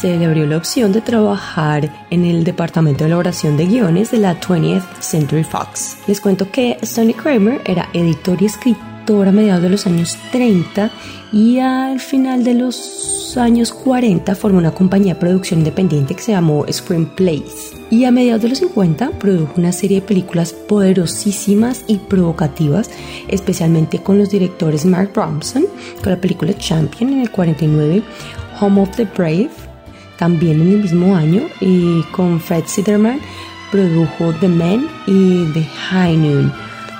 se 0.00 0.16
le 0.16 0.26
abrió 0.26 0.46
la 0.46 0.58
opción 0.58 0.92
de 0.92 1.00
trabajar 1.00 1.90
en 2.10 2.24
el 2.24 2.44
departamento 2.44 3.04
de 3.04 3.08
elaboración 3.08 3.56
de 3.56 3.66
guiones 3.66 4.10
de 4.10 4.18
la 4.18 4.38
20th 4.38 4.84
Century 5.00 5.44
Fox. 5.44 5.96
Les 6.06 6.20
cuento 6.20 6.50
que 6.50 6.78
Sonny 6.82 7.14
Kramer 7.14 7.62
era 7.64 7.88
editor 7.94 8.40
y 8.42 8.46
escritor 8.46 9.28
a 9.28 9.32
mediados 9.32 9.62
de 9.62 9.70
los 9.70 9.86
años 9.86 10.18
30 10.32 10.90
y 11.32 11.60
al 11.60 12.00
final 12.00 12.44
de 12.44 12.54
los 12.54 13.34
años 13.36 13.72
40 13.72 14.34
formó 14.34 14.58
una 14.58 14.72
compañía 14.72 15.14
de 15.14 15.20
producción 15.20 15.60
independiente 15.60 16.14
que 16.14 16.22
se 16.22 16.32
llamó 16.32 16.66
Screenplays. 16.70 17.72
Y 17.88 18.04
a 18.04 18.10
mediados 18.10 18.42
de 18.42 18.48
los 18.48 18.58
50 18.58 19.10
produjo 19.12 19.54
una 19.56 19.72
serie 19.72 20.00
de 20.00 20.06
películas 20.06 20.52
poderosísimas 20.52 21.84
y 21.86 21.98
provocativas, 21.98 22.90
especialmente 23.28 24.02
con 24.02 24.18
los 24.18 24.30
directores 24.30 24.84
Mark 24.84 25.12
Ronson, 25.14 25.66
con 26.02 26.12
la 26.12 26.20
película 26.20 26.52
Champion 26.58 27.12
en 27.12 27.20
el 27.20 27.30
49, 27.30 28.02
Home 28.60 28.82
of 28.82 28.96
the 28.96 29.04
Brave 29.04 29.65
también 30.18 30.60
en 30.60 30.72
el 30.72 30.82
mismo 30.82 31.16
año 31.16 31.42
y 31.60 32.02
con 32.12 32.40
Fred 32.40 32.64
Siderman 32.66 33.20
produjo 33.70 34.32
The 34.34 34.48
Men 34.48 34.88
y 35.06 35.44
The 35.52 35.64
High 35.64 36.16
Noon 36.16 36.52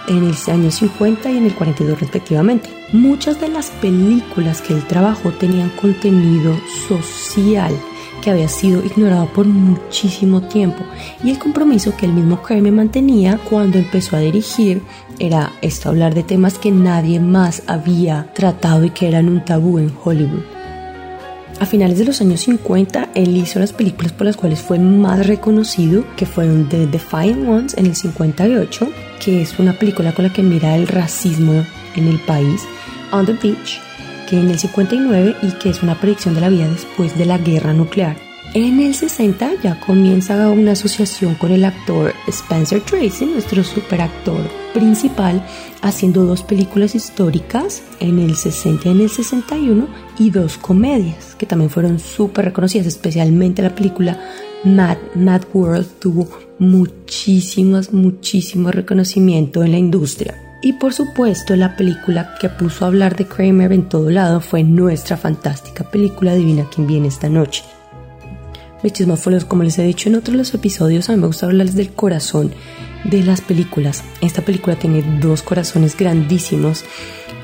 en 0.09 0.25
el 0.25 0.35
año 0.49 0.71
50 0.71 1.31
y 1.31 1.37
en 1.37 1.47
el 1.47 1.55
42 1.55 2.01
respectivamente. 2.01 2.71
Muchas 2.93 3.41
de 3.41 3.49
las 3.49 3.71
películas 3.71 4.63
que 4.63 4.75
él 4.75 4.85
trabajó 4.87 5.31
tenían 5.33 5.71
contenido 5.71 6.57
social 6.89 7.75
que 8.23 8.31
había 8.31 8.49
sido 8.49 8.85
ignorado 8.85 9.27
por 9.27 9.47
muchísimo 9.47 10.43
tiempo 10.43 10.85
y 11.23 11.31
el 11.31 11.39
compromiso 11.39 11.97
que 11.97 12.07
el 12.07 12.13
mismo 12.13 12.43
Kramer 12.43 12.73
mantenía 12.73 13.39
cuando 13.49 13.79
empezó 13.79 14.17
a 14.17 14.21
dirigir 14.21 14.83
era 15.19 15.53
esto, 15.63 15.89
hablar 15.89 16.15
de 16.15 16.23
temas 16.23 16.59
que 16.59 16.71
nadie 16.71 17.21
más 17.21 17.63
había 17.67 18.33
tratado 18.35 18.85
y 18.85 18.91
que 18.91 19.09
eran 19.09 19.29
un 19.29 19.45
tabú 19.45 19.79
en 19.79 19.93
Hollywood. 20.05 20.56
A 21.59 21.65
finales 21.65 21.99
de 21.99 22.05
los 22.05 22.21
años 22.21 22.41
50, 22.41 23.13
él 23.15 23.35
hizo 23.35 23.59
las 23.59 23.73
películas 23.73 24.13
por 24.13 24.27
las 24.27 24.37
cuales 24.37 24.61
fue 24.61 24.79
más 24.79 25.27
reconocido, 25.27 26.05
que 26.15 26.27
fueron 26.27 26.69
The 26.69 26.87
Defiant 26.87 27.49
Ones 27.49 27.75
en 27.79 27.87
el 27.87 27.97
58, 27.97 28.89
que 29.25 29.41
es 29.41 29.59
una 29.59 29.73
película 29.73 30.13
con 30.13 30.27
la 30.27 30.33
que 30.33 30.43
mira 30.43 30.77
el 30.77 30.87
racismo 30.87 31.65
en 31.95 32.09
el 32.09 32.19
país, 32.21 32.63
On 33.11 33.25
the 33.25 33.33
Beach, 33.33 33.81
que 34.29 34.39
en 34.39 34.51
el 34.51 34.59
59 34.59 35.37
y 35.43 35.53
que 35.53 35.71
es 35.71 35.83
una 35.83 35.99
predicción 35.99 36.35
de 36.35 36.43
la 36.43 36.51
vida 36.51 36.69
después 36.69 37.17
de 37.17 37.25
la 37.25 37.39
guerra 37.39 37.73
nuclear. 37.73 38.26
En 38.57 38.81
el 38.81 38.95
60 38.95 39.61
ya 39.63 39.79
comienza 39.81 40.49
una 40.49 40.73
asociación 40.73 41.35
con 41.35 41.53
el 41.53 41.63
actor 41.63 42.15
Spencer 42.27 42.81
Tracy, 42.81 43.27
nuestro 43.27 43.63
superactor 43.63 44.49
principal, 44.73 45.45
haciendo 45.83 46.25
dos 46.25 46.43
películas 46.43 46.95
históricas 46.95 47.83
en 48.01 48.19
el 48.19 48.35
60 48.35 48.89
y 48.89 48.93
en 48.93 49.01
el 49.03 49.11
61 49.11 49.87
y 50.19 50.31
dos 50.31 50.57
comedias 50.57 51.35
que 51.35 51.45
también 51.45 51.69
fueron 51.69 51.99
súper 51.99 52.47
reconocidas, 52.47 52.87
especialmente 52.87 53.61
la 53.61 53.75
película 53.75 54.19
Mad, 54.65 54.97
Mad 55.15 55.43
World 55.53 55.89
tuvo 55.99 56.27
muchísimas, 56.59 57.93
muchísimo 57.93 58.71
reconocimiento 58.71 59.65
en 59.65 59.73
la 59.73 59.79
industria. 59.79 60.35
Y 60.63 60.73
por 60.73 60.95
supuesto 60.95 61.55
la 61.57 61.77
película 61.77 62.35
que 62.41 62.49
puso 62.49 62.87
a 62.87 62.89
hablar 62.89 63.17
de 63.17 63.27
Kramer 63.27 63.75
en 63.75 63.87
todo 63.91 64.09
lado 64.09 64.41
fue 64.41 64.63
nuestra 64.63 65.19
fantástica 65.19 65.85
película 65.91 66.35
Divina 66.35 66.67
quien 66.75 66.87
viene 66.87 67.09
esta 67.09 67.29
noche. 67.29 67.63
Mis 68.83 68.93
chismófonos, 68.93 69.45
como 69.45 69.63
les 69.63 69.79
he 69.79 69.85
dicho 69.85 70.09
en 70.09 70.17
otros 70.17 70.53
episodios, 70.55 71.09
a 71.09 71.13
mí 71.13 71.21
me 71.21 71.27
gusta 71.27 71.47
hablarles 71.47 71.75
del 71.75 71.93
corazón 71.93 72.53
de 73.05 73.23
las 73.23 73.41
películas. 73.41 74.05
Esta 74.21 74.43
película 74.43 74.77
tiene 74.77 75.03
dos 75.21 75.43
corazones 75.43 75.97
grandísimos. 75.97 76.85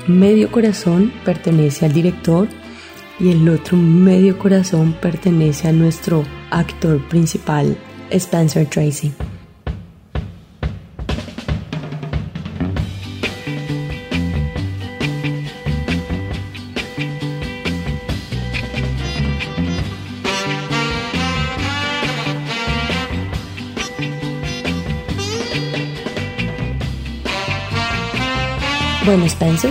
Medio 0.07 0.51
corazón 0.51 1.11
pertenece 1.25 1.85
al 1.85 1.93
director 1.93 2.47
y 3.19 3.31
el 3.31 3.47
otro 3.49 3.77
medio 3.77 4.37
corazón 4.37 4.93
pertenece 5.01 5.67
a 5.67 5.71
nuestro 5.71 6.23
actor 6.51 7.07
principal, 7.07 7.77
Spencer 8.11 8.67
Tracy. 8.67 9.11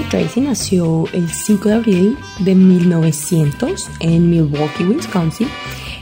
Tracy 0.00 0.40
nació 0.40 1.04
el 1.12 1.28
5 1.28 1.68
de 1.68 1.74
abril 1.74 2.18
de 2.38 2.54
1900 2.54 3.88
en 4.00 4.30
Milwaukee, 4.30 4.84
Wisconsin, 4.84 5.48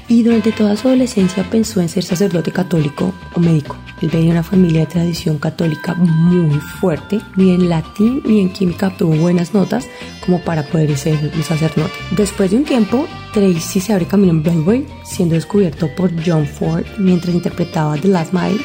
y 0.06 0.22
durante 0.22 0.52
toda 0.52 0.76
su 0.76 0.88
adolescencia 0.88 1.48
pensó 1.50 1.80
en 1.80 1.88
ser 1.88 2.04
sacerdote 2.04 2.52
católico 2.52 3.12
o 3.34 3.40
médico. 3.40 3.76
Él 4.00 4.08
venía 4.10 4.26
de 4.26 4.32
una 4.32 4.42
familia 4.42 4.80
de 4.80 4.86
tradición 4.86 5.38
católica 5.38 5.94
muy 5.94 6.58
fuerte, 6.60 7.20
ni 7.36 7.52
en 7.52 7.68
latín 7.68 8.22
ni 8.24 8.40
en 8.40 8.50
química 8.50 8.88
obtuvo 8.88 9.14
buenas 9.16 9.54
notas 9.54 9.88
como 10.24 10.40
para 10.40 10.62
poder 10.64 10.96
ser 10.96 11.32
un 11.34 11.42
sacerdote. 11.42 11.92
Después 12.16 12.50
de 12.50 12.58
un 12.58 12.64
tiempo, 12.64 13.06
Tracy 13.32 13.80
se 13.80 13.92
abre 13.92 14.06
camino 14.06 14.30
en 14.30 14.42
Broadway, 14.42 14.86
siendo 15.04 15.34
descubierto 15.34 15.88
por 15.96 16.10
John 16.24 16.46
Ford 16.46 16.84
mientras 16.98 17.34
interpretaba 17.34 17.96
The 17.96 18.08
Last 18.08 18.32
Mile, 18.32 18.60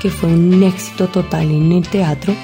que 0.00 0.10
fue 0.10 0.30
un 0.30 0.62
éxito 0.62 1.08
total 1.08 1.50
en 1.50 1.72
el 1.72 1.86
teatro 1.86 2.34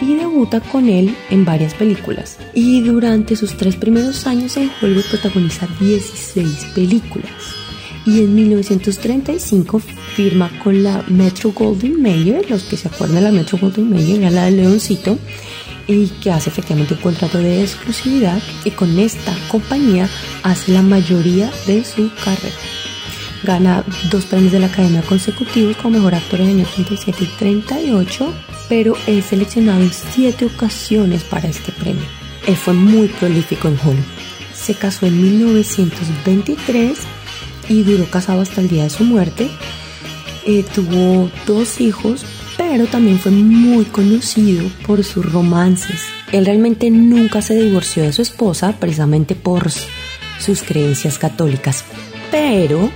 y 0.00 0.14
debuta 0.14 0.60
con 0.60 0.88
él 0.88 1.14
en 1.30 1.44
varias 1.44 1.74
películas. 1.74 2.38
Y 2.54 2.82
durante 2.82 3.36
sus 3.36 3.56
tres 3.56 3.76
primeros 3.76 4.26
años 4.26 4.56
en 4.56 4.70
Hollywood 4.80 5.04
protagoniza 5.10 5.68
16 5.80 6.66
películas. 6.74 7.30
Y 8.04 8.20
en 8.20 8.34
1935 8.34 9.80
firma 10.14 10.50
con 10.62 10.82
la 10.82 11.04
Metro 11.08 11.52
Golden 11.52 12.00
Mayer, 12.00 12.48
los 12.48 12.62
que 12.64 12.76
se 12.76 12.88
acuerdan 12.88 13.16
de 13.16 13.22
la 13.22 13.32
Metro 13.32 13.58
Golden 13.58 13.90
Mayer, 13.90 14.20
era 14.20 14.30
la 14.30 14.44
de 14.44 14.52
Leoncito, 14.52 15.18
y 15.88 16.06
que 16.08 16.30
hace 16.30 16.50
efectivamente 16.50 16.94
un 16.94 17.00
contrato 17.00 17.38
de 17.38 17.62
exclusividad 17.62 18.40
y 18.64 18.70
con 18.70 18.98
esta 18.98 19.32
compañía 19.48 20.08
hace 20.42 20.72
la 20.72 20.82
mayoría 20.82 21.50
de 21.66 21.84
su 21.84 22.10
carrera. 22.24 22.56
Gana 23.42 23.84
dos 24.10 24.24
premios 24.24 24.52
de 24.52 24.60
la 24.60 24.66
Academia 24.66 25.02
consecutivos 25.02 25.76
como 25.76 25.98
mejor 25.98 26.14
actor 26.14 26.40
en 26.40 26.48
el 26.48 26.56
año 26.56 26.66
37 26.74 27.24
y 27.24 27.26
38 27.38 28.34
pero 28.68 28.96
es 29.06 29.26
seleccionado 29.26 29.80
en 29.82 29.92
siete 29.92 30.46
ocasiones 30.46 31.24
para 31.24 31.48
este 31.48 31.72
premio. 31.72 32.04
Él 32.46 32.56
fue 32.56 32.74
muy 32.74 33.08
prolífico 33.08 33.68
en 33.68 33.78
Hollywood. 33.78 34.04
Se 34.54 34.74
casó 34.74 35.06
en 35.06 35.20
1923 35.20 36.98
y 37.68 37.82
duró 37.82 38.04
casado 38.06 38.40
hasta 38.40 38.60
el 38.60 38.68
día 38.68 38.84
de 38.84 38.90
su 38.90 39.04
muerte. 39.04 39.48
Eh, 40.44 40.64
tuvo 40.74 41.30
dos 41.46 41.80
hijos, 41.80 42.24
pero 42.56 42.86
también 42.86 43.18
fue 43.18 43.32
muy 43.32 43.84
conocido 43.84 44.68
por 44.86 45.02
sus 45.04 45.30
romances 45.30 46.02
Él 46.32 46.46
realmente 46.46 46.90
nunca 46.90 47.42
se 47.42 47.54
divorció 47.54 48.04
de 48.04 48.12
su 48.12 48.22
esposa 48.22 48.72
precisamente 48.78 49.34
por 49.34 49.70
sus 50.38 50.62
creencias 50.62 51.18
católicas, 51.18 51.84
pero 52.30 52.90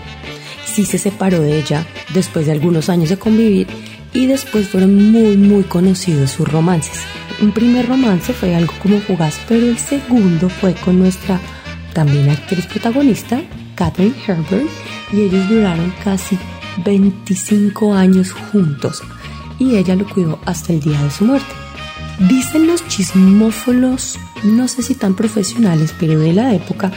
sí 0.65 0.85
se 0.85 0.99
separó 0.99 1.41
de 1.41 1.59
ella 1.59 1.87
después 2.15 2.47
de 2.47 2.53
algunos 2.53 2.89
años 2.89 3.09
de 3.09 3.19
convivir 3.19 3.67
y 4.13 4.27
después 4.27 4.69
fueron 4.69 5.13
muy 5.13 5.37
muy 5.37 5.63
conocidos 5.65 6.33
sus 6.33 6.49
romances. 6.49 7.01
Un 7.41 7.53
primer 7.53 7.89
romance 7.89 8.33
fue 8.33 8.55
algo 8.55 8.73
como 8.83 9.01
fugaz, 9.01 9.41
pero 9.49 9.67
el 9.67 9.79
segundo 9.79 10.49
fue 10.49 10.75
con 10.75 10.99
nuestra 10.99 11.41
también 11.95 12.29
actriz 12.31 12.67
protagonista, 12.67 13.43
Catherine 13.75 14.15
Herbert, 14.27 14.69
y 15.13 15.23
ellos 15.23 15.49
duraron 15.49 15.93
casi 16.05 16.39
25 16.85 17.95
años 17.95 18.33
juntos 18.33 19.03
y 19.59 19.77
ella 19.77 19.95
lo 19.95 20.09
cuidó 20.09 20.39
hasta 20.47 20.73
el 20.73 20.81
día 20.81 21.01
de 21.03 21.11
su 21.11 21.25
muerte. 21.25 21.53
Dicen 22.29 22.67
los 22.67 22.87
chismófolos, 22.89 24.19
no 24.43 24.69
sé 24.69 24.83
si 24.83 24.95
tan 24.95 25.15
profesionales, 25.15 25.95
pero 25.99 26.19
de 26.19 26.33
la 26.33 26.55
época, 26.55 26.91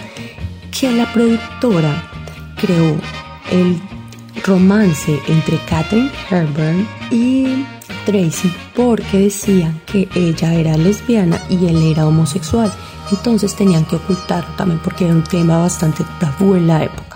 que 0.72 0.92
la 0.92 1.12
productora 1.14 2.12
creó 2.58 2.96
el 3.52 3.82
romance 4.44 5.22
entre 5.28 5.58
Catherine 5.66 6.12
Herbert 6.30 6.86
y 7.12 7.66
Tracy 8.06 8.54
porque 8.76 9.20
decían 9.20 9.82
que 9.86 10.10
ella 10.16 10.54
era 10.54 10.78
lesbiana 10.78 11.42
y 11.50 11.68
él 11.68 11.82
era 11.84 12.06
homosexual. 12.06 12.72
Entonces 13.12 13.56
tenían 13.56 13.86
que 13.86 13.96
ocultarlo 13.96 14.54
también 14.56 14.80
porque 14.84 15.06
era 15.06 15.14
un 15.14 15.24
tema 15.24 15.60
bastante 15.60 16.04
tabú 16.20 16.56
en 16.56 16.68
la 16.68 16.84
época. 16.84 17.13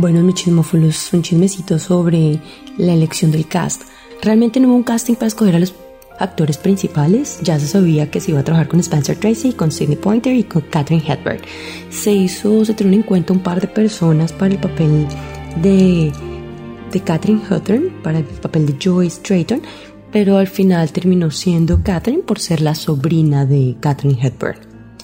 Bueno, 0.00 0.22
mi 0.22 0.32
chismófilo 0.32 0.86
es 0.88 1.12
un 1.12 1.20
chismecito 1.20 1.78
sobre 1.78 2.40
la 2.78 2.94
elección 2.94 3.30
del 3.30 3.46
cast. 3.46 3.82
Realmente 4.22 4.58
no 4.58 4.68
hubo 4.68 4.76
un 4.76 4.82
casting 4.82 5.12
para 5.12 5.26
escoger 5.26 5.56
a 5.56 5.58
los 5.58 5.74
actores 6.18 6.56
principales. 6.56 7.38
Ya 7.42 7.60
se 7.60 7.66
sabía 7.66 8.10
que 8.10 8.18
se 8.18 8.30
iba 8.30 8.40
a 8.40 8.42
trabajar 8.42 8.66
con 8.66 8.80
Spencer 8.80 9.18
Tracy, 9.18 9.52
con 9.52 9.70
Sidney 9.70 9.98
Pointer 9.98 10.34
y 10.34 10.44
con 10.44 10.62
Catherine 10.62 11.04
Hepburn. 11.06 11.40
Se 11.90 12.12
hizo, 12.12 12.64
se 12.64 12.72
tuvieron 12.72 12.94
en 12.94 13.02
cuenta 13.02 13.34
un 13.34 13.40
par 13.40 13.60
de 13.60 13.68
personas 13.68 14.32
para 14.32 14.54
el 14.54 14.58
papel 14.58 15.06
de, 15.60 16.10
de 16.92 17.00
Catherine 17.02 17.42
Hepburn, 17.50 18.02
para 18.02 18.20
el 18.20 18.24
papel 18.24 18.64
de 18.64 18.76
Joyce 18.82 19.20
Drayton, 19.22 19.60
pero 20.10 20.38
al 20.38 20.48
final 20.48 20.92
terminó 20.92 21.30
siendo 21.30 21.82
Catherine 21.82 22.22
por 22.22 22.38
ser 22.38 22.62
la 22.62 22.74
sobrina 22.74 23.44
de 23.44 23.76
Catherine 23.80 24.18
Hepburn. 24.18 24.56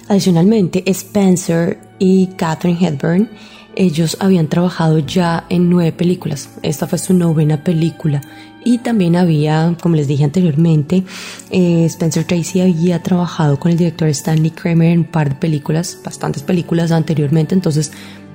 Adicionalmente, 0.08 0.82
Spencer 0.86 1.78
y 1.98 2.28
Catherine 2.28 2.78
Hepburn 2.80 3.28
ellos 3.76 4.16
habían 4.20 4.48
trabajado 4.48 4.98
ya 4.98 5.44
en 5.48 5.70
nueve 5.70 5.92
películas. 5.92 6.48
Esta 6.62 6.86
fue 6.86 6.98
su 6.98 7.14
novena 7.14 7.62
película. 7.62 8.22
Y 8.64 8.78
también 8.78 9.14
había, 9.14 9.76
como 9.80 9.94
les 9.94 10.08
dije 10.08 10.24
anteriormente, 10.24 11.04
eh, 11.50 11.84
Spencer 11.84 12.24
Tracy 12.24 12.62
había 12.62 13.00
trabajado 13.00 13.60
con 13.60 13.70
el 13.70 13.78
director 13.78 14.08
Stanley 14.08 14.50
Kramer 14.50 14.90
en 14.90 14.98
un 15.00 15.04
par 15.04 15.28
de 15.28 15.34
películas, 15.36 15.98
bastantes 16.04 16.42
películas 16.42 16.90
anteriormente, 16.90 17.54
entonces 17.54 17.92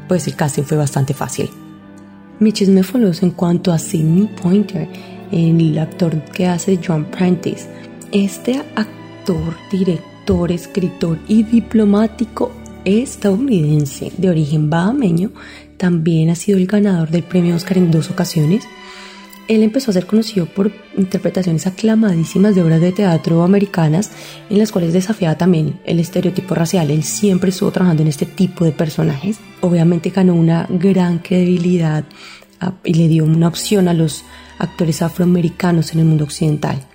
pues 0.08 0.28
el 0.28 0.36
casting 0.36 0.64
fue 0.64 0.78
bastante 0.78 1.14
fácil. 1.14 1.50
Mi 2.40 2.54
chisme 2.54 2.84
fue 2.84 3.02
en 3.02 3.32
cuanto 3.32 3.74
a 3.74 3.78
Sidney 3.78 4.30
Pointer, 4.42 4.88
el 5.32 5.78
actor 5.78 6.24
que 6.26 6.48
hace 6.48 6.80
John 6.86 7.06
Prentice. 7.06 7.68
Este 8.12 8.64
actor, 8.76 9.56
director, 9.72 10.52
escritor 10.52 11.20
y 11.28 11.44
diplomático 11.44 12.52
estadounidense 12.86 14.12
de 14.18 14.30
origen 14.30 14.70
bahameño, 14.70 15.32
también 15.78 16.30
ha 16.30 16.36
sido 16.36 16.58
el 16.58 16.68
ganador 16.68 17.10
del 17.10 17.24
premio 17.24 17.56
Oscar 17.56 17.78
en 17.78 17.92
dos 17.92 18.10
ocasiones. 18.10 18.64
Él 19.48 19.64
empezó 19.64 19.92
a 19.92 19.94
ser 19.96 20.06
conocido 20.06 20.46
por 20.46 20.72
interpretaciones 20.96 21.68
aclamadísimas 21.68 22.56
de 22.56 22.62
obras 22.62 22.80
de 22.80 22.92
teatro 22.92 23.44
americanas 23.44 24.12
en 24.50 24.60
las 24.60 24.72
cuales 24.72 24.94
desafiaba 24.94 25.38
también 25.38 25.80
el 25.84 26.00
estereotipo 26.00 26.56
racial. 26.56 26.92
Él 26.92 27.04
siempre 27.04 27.50
estuvo 27.50 27.72
trabajando 27.72 28.04
en 28.04 28.08
este 28.08 28.26
tipo 28.26 28.64
de 28.64 28.72
personajes. 28.72 29.40
Obviamente 29.62 30.12
ganó 30.12 30.36
una 30.36 30.68
gran 30.70 31.20
credibilidad 31.20 32.06
y 32.84 32.94
le 32.94 33.08
dio 33.08 33.26
una 33.26 33.48
opción 33.48 33.88
a 33.88 33.94
los 33.94 34.24
actores 34.60 35.02
afroamericanos 35.02 35.94
en 35.94 36.00
el 36.00 36.06
mundo 36.06 36.24
occidental. 36.24 36.86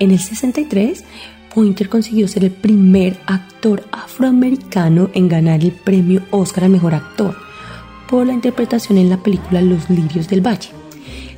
En 0.00 0.10
el 0.10 0.18
63 0.18 1.04
Pointer 1.54 1.88
consiguió 1.88 2.28
ser 2.28 2.44
el 2.44 2.52
primer 2.52 3.18
actor 3.26 3.84
afroamericano 3.90 5.10
en 5.14 5.28
ganar 5.28 5.62
el 5.62 5.72
premio 5.72 6.22
Oscar 6.30 6.64
al 6.64 6.70
Mejor 6.70 6.94
Actor 6.94 7.36
por 8.08 8.26
la 8.26 8.32
interpretación 8.32 8.98
en 8.98 9.10
la 9.10 9.22
película 9.22 9.60
Los 9.60 9.90
Lirios 9.90 10.28
del 10.28 10.44
Valle. 10.44 10.70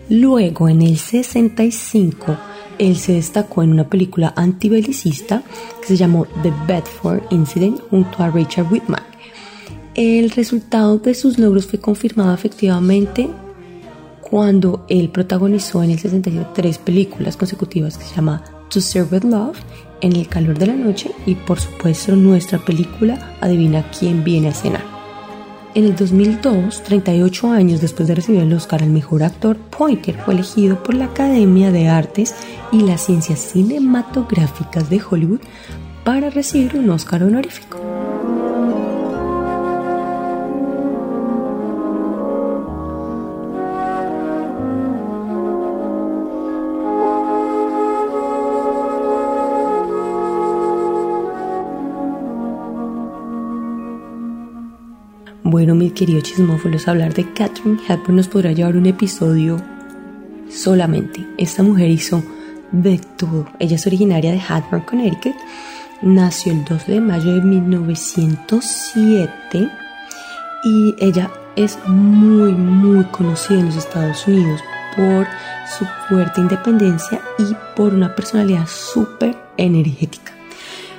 Luego, 0.09 0.69
en 0.69 0.83
el 0.83 0.99
65, 0.99 2.37
él 2.79 2.97
se 2.97 3.15
destacó 3.15 3.63
en 3.63 3.73
una 3.73 3.89
película 3.89 4.33
antibelicista 4.37 5.43
que 5.81 5.87
se 5.87 5.97
llamó 5.97 6.27
The 6.43 6.53
Bedford 6.67 7.23
Incident 7.31 7.81
junto 7.91 8.23
a 8.23 8.31
Richard 8.31 8.71
Whitman. 8.71 9.03
El 9.95 10.31
resultado 10.31 10.99
de 10.99 11.15
sus 11.15 11.39
logros 11.39 11.67
fue 11.67 11.79
confirmado 11.79 12.35
efectivamente 12.35 13.29
cuando 14.21 14.87
él 14.89 15.11
protagonizó 15.11 15.83
en 15.83 15.91
el 15.91 15.99
67 15.99 16.47
tres 16.55 16.79
películas 16.79 17.37
consecutivas 17.37 17.99
que 17.99 18.05
se 18.05 18.17
llama 18.17 18.43
To 18.71 18.81
Serve 18.81 19.19
With 19.19 19.25
Love 19.25 19.59
en 20.03 20.15
el 20.15 20.29
calor 20.29 20.59
de 20.59 20.67
la 20.67 20.75
noche 20.75 21.11
y 21.25 21.35
por 21.35 21.59
supuesto 21.59 22.15
nuestra 22.15 22.59
película 22.59 23.37
Adivina 23.41 23.91
quién 23.99 24.23
viene 24.23 24.49
a 24.49 24.55
cenar. 24.55 24.85
En 25.75 25.85
el 25.87 25.97
2002, 25.97 26.83
38 26.83 27.51
años 27.51 27.81
después 27.81 28.07
de 28.07 28.15
recibir 28.15 28.43
el 28.43 28.53
Oscar 28.53 28.83
al 28.83 28.91
Mejor 28.91 29.23
Actor, 29.23 29.57
Pointer 29.57 30.19
fue 30.19 30.35
elegido 30.35 30.83
por 30.83 30.95
la 30.95 31.07
Academia 31.07 31.73
de 31.73 31.89
Artes 31.89 32.35
y 32.73 32.83
las 32.83 33.07
Ciencias 33.07 33.39
Cinematográficas 33.39 34.91
de 34.91 35.01
Hollywood 35.03 35.41
para 36.05 36.29
recibir 36.29 36.77
un 36.77 36.91
Oscar 36.91 37.23
honorífico. 37.23 38.12
Bueno, 55.63 55.77
mis 55.77 55.93
queridos 55.93 56.25
chismófilos, 56.25 56.89
hablar 56.89 57.15
de 57.15 57.23
Catherine 57.35 57.79
Hepburn 57.89 58.17
nos 58.17 58.27
podrá 58.27 58.51
llevar 58.51 58.77
un 58.77 58.87
episodio 58.87 59.63
solamente. 60.51 61.25
Esta 61.39 61.63
mujer 61.63 61.89
hizo 61.89 62.21
de 62.73 62.99
todo. 63.17 63.47
Ella 63.61 63.77
es 63.77 63.87
originaria 63.87 64.33
de 64.33 64.41
Hartford, 64.41 64.83
Connecticut. 64.87 65.37
Nació 66.03 66.51
el 66.51 66.65
12 66.65 66.91
de 66.91 67.01
mayo 67.01 67.35
de 67.35 67.43
1907 67.43 69.71
y 70.65 70.95
ella 70.99 71.31
es 71.55 71.79
muy, 71.87 72.55
muy 72.55 73.05
conocida 73.05 73.61
en 73.61 73.67
los 73.67 73.77
Estados 73.77 74.27
Unidos 74.27 74.61
por 74.97 75.29
su 75.79 75.87
fuerte 76.09 76.41
independencia 76.41 77.21
y 77.39 77.55
por 77.77 77.95
una 77.95 78.17
personalidad 78.17 78.67
súper 78.67 79.37
energética. 79.57 80.33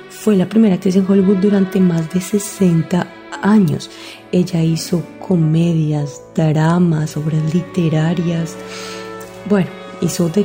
Fue 0.08 0.36
la 0.36 0.48
primera 0.48 0.76
actriz 0.76 0.96
en 0.96 1.04
Hollywood 1.06 1.36
durante 1.36 1.80
más 1.80 2.10
de 2.14 2.22
60 2.22 3.06
años. 3.42 3.90
Ella 4.34 4.64
hizo 4.64 5.00
comedias, 5.20 6.20
dramas, 6.34 7.16
obras 7.16 7.54
literarias. 7.54 8.56
Bueno, 9.48 9.70
hizo 10.00 10.28
de 10.28 10.44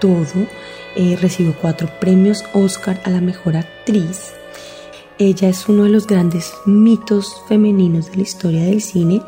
todo. 0.00 0.46
Eh, 0.94 1.18
recibió 1.20 1.54
cuatro 1.60 1.86
premios 2.00 2.42
Oscar 2.54 2.98
a 3.04 3.10
la 3.10 3.20
mejor 3.20 3.58
actriz. 3.58 4.32
Ella 5.18 5.50
es 5.50 5.68
uno 5.68 5.82
de 5.82 5.90
los 5.90 6.06
grandes 6.06 6.50
mitos 6.64 7.42
femeninos 7.46 8.10
de 8.10 8.16
la 8.16 8.22
historia 8.22 8.64
del 8.64 8.80
cine 8.80 9.20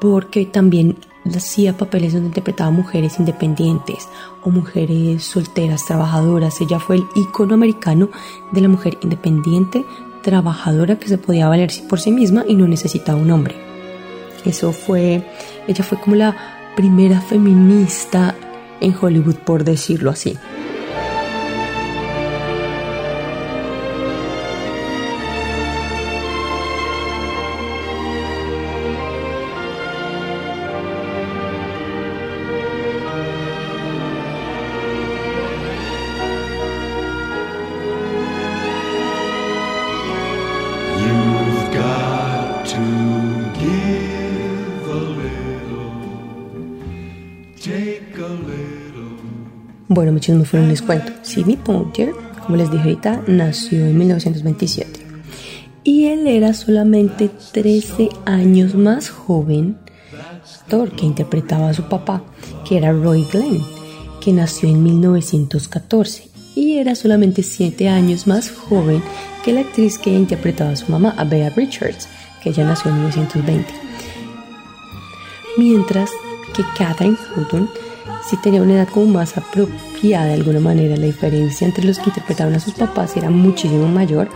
porque 0.00 0.44
también 0.44 0.96
hacía 1.36 1.76
papeles 1.76 2.14
donde 2.14 2.28
interpretaba 2.28 2.72
mujeres 2.72 3.20
independientes 3.20 4.08
o 4.42 4.50
mujeres 4.50 5.22
solteras, 5.22 5.86
trabajadoras. 5.86 6.60
Ella 6.60 6.80
fue 6.80 6.96
el 6.96 7.04
icono 7.14 7.54
americano 7.54 8.08
de 8.50 8.60
la 8.62 8.68
mujer 8.68 8.98
independiente, 9.00 9.84
trabajadora 10.22 10.98
que 10.98 11.08
se 11.08 11.18
podía 11.18 11.48
valer 11.48 11.70
por 11.88 12.00
sí 12.00 12.10
misma 12.10 12.44
y 12.46 12.54
no 12.54 12.66
necesitaba 12.66 13.20
un 13.20 13.30
hombre. 13.30 13.54
Eso 14.44 14.72
fue, 14.72 15.22
ella 15.66 15.84
fue 15.84 16.00
como 16.00 16.16
la 16.16 16.36
primera 16.76 17.20
feminista 17.20 18.34
en 18.80 18.94
Hollywood, 18.98 19.36
por 19.36 19.64
decirlo 19.64 20.10
así. 20.10 20.38
Bueno, 49.98 50.12
muchos 50.12 50.36
no 50.36 50.44
fueron 50.44 50.68
les 50.68 50.80
cuento. 50.80 51.10
Sidney 51.22 51.56
Poitier, 51.56 52.12
como 52.44 52.56
les 52.56 52.70
dije 52.70 52.84
ahorita, 52.84 53.24
nació 53.26 53.84
en 53.84 53.98
1927 53.98 55.00
y 55.82 56.04
él 56.04 56.24
era 56.28 56.54
solamente 56.54 57.28
13 57.50 58.08
años 58.24 58.76
más 58.76 59.10
joven 59.10 59.76
actor 60.14 60.92
que 60.92 61.04
interpretaba 61.04 61.70
a 61.70 61.74
su 61.74 61.88
papá, 61.88 62.22
que 62.64 62.76
era 62.76 62.92
Roy 62.92 63.26
Glenn, 63.32 63.60
que 64.20 64.32
nació 64.32 64.68
en 64.68 64.84
1914 64.84 66.30
y 66.54 66.78
era 66.78 66.94
solamente 66.94 67.42
7 67.42 67.88
años 67.88 68.28
más 68.28 68.52
joven 68.52 69.02
que 69.44 69.52
la 69.52 69.62
actriz 69.62 69.98
que 69.98 70.14
interpretaba 70.14 70.70
a 70.70 70.76
su 70.76 70.92
mamá, 70.92 71.12
a 71.18 71.24
Bea 71.24 71.50
Richards, 71.50 72.08
que 72.40 72.50
ella 72.50 72.62
nació 72.62 72.92
en 72.92 72.98
1920. 72.98 73.74
Mientras 75.56 76.08
que 76.54 76.62
Catherine 76.78 77.16
Houghton 77.34 77.68
sí 78.28 78.36
tenía 78.36 78.62
una 78.62 78.74
edad 78.74 78.88
como 78.88 79.06
más 79.06 79.36
apropiada 79.36 80.26
de 80.26 80.34
alguna 80.34 80.60
manera, 80.60 80.96
la 80.96 81.06
diferencia 81.06 81.66
entre 81.66 81.84
los 81.84 81.98
que 81.98 82.10
interpretaban 82.10 82.54
a 82.54 82.60
sus 82.60 82.74
papás 82.74 83.16
era 83.16 83.30
muchísimo 83.30 83.88
mayor 83.88 84.28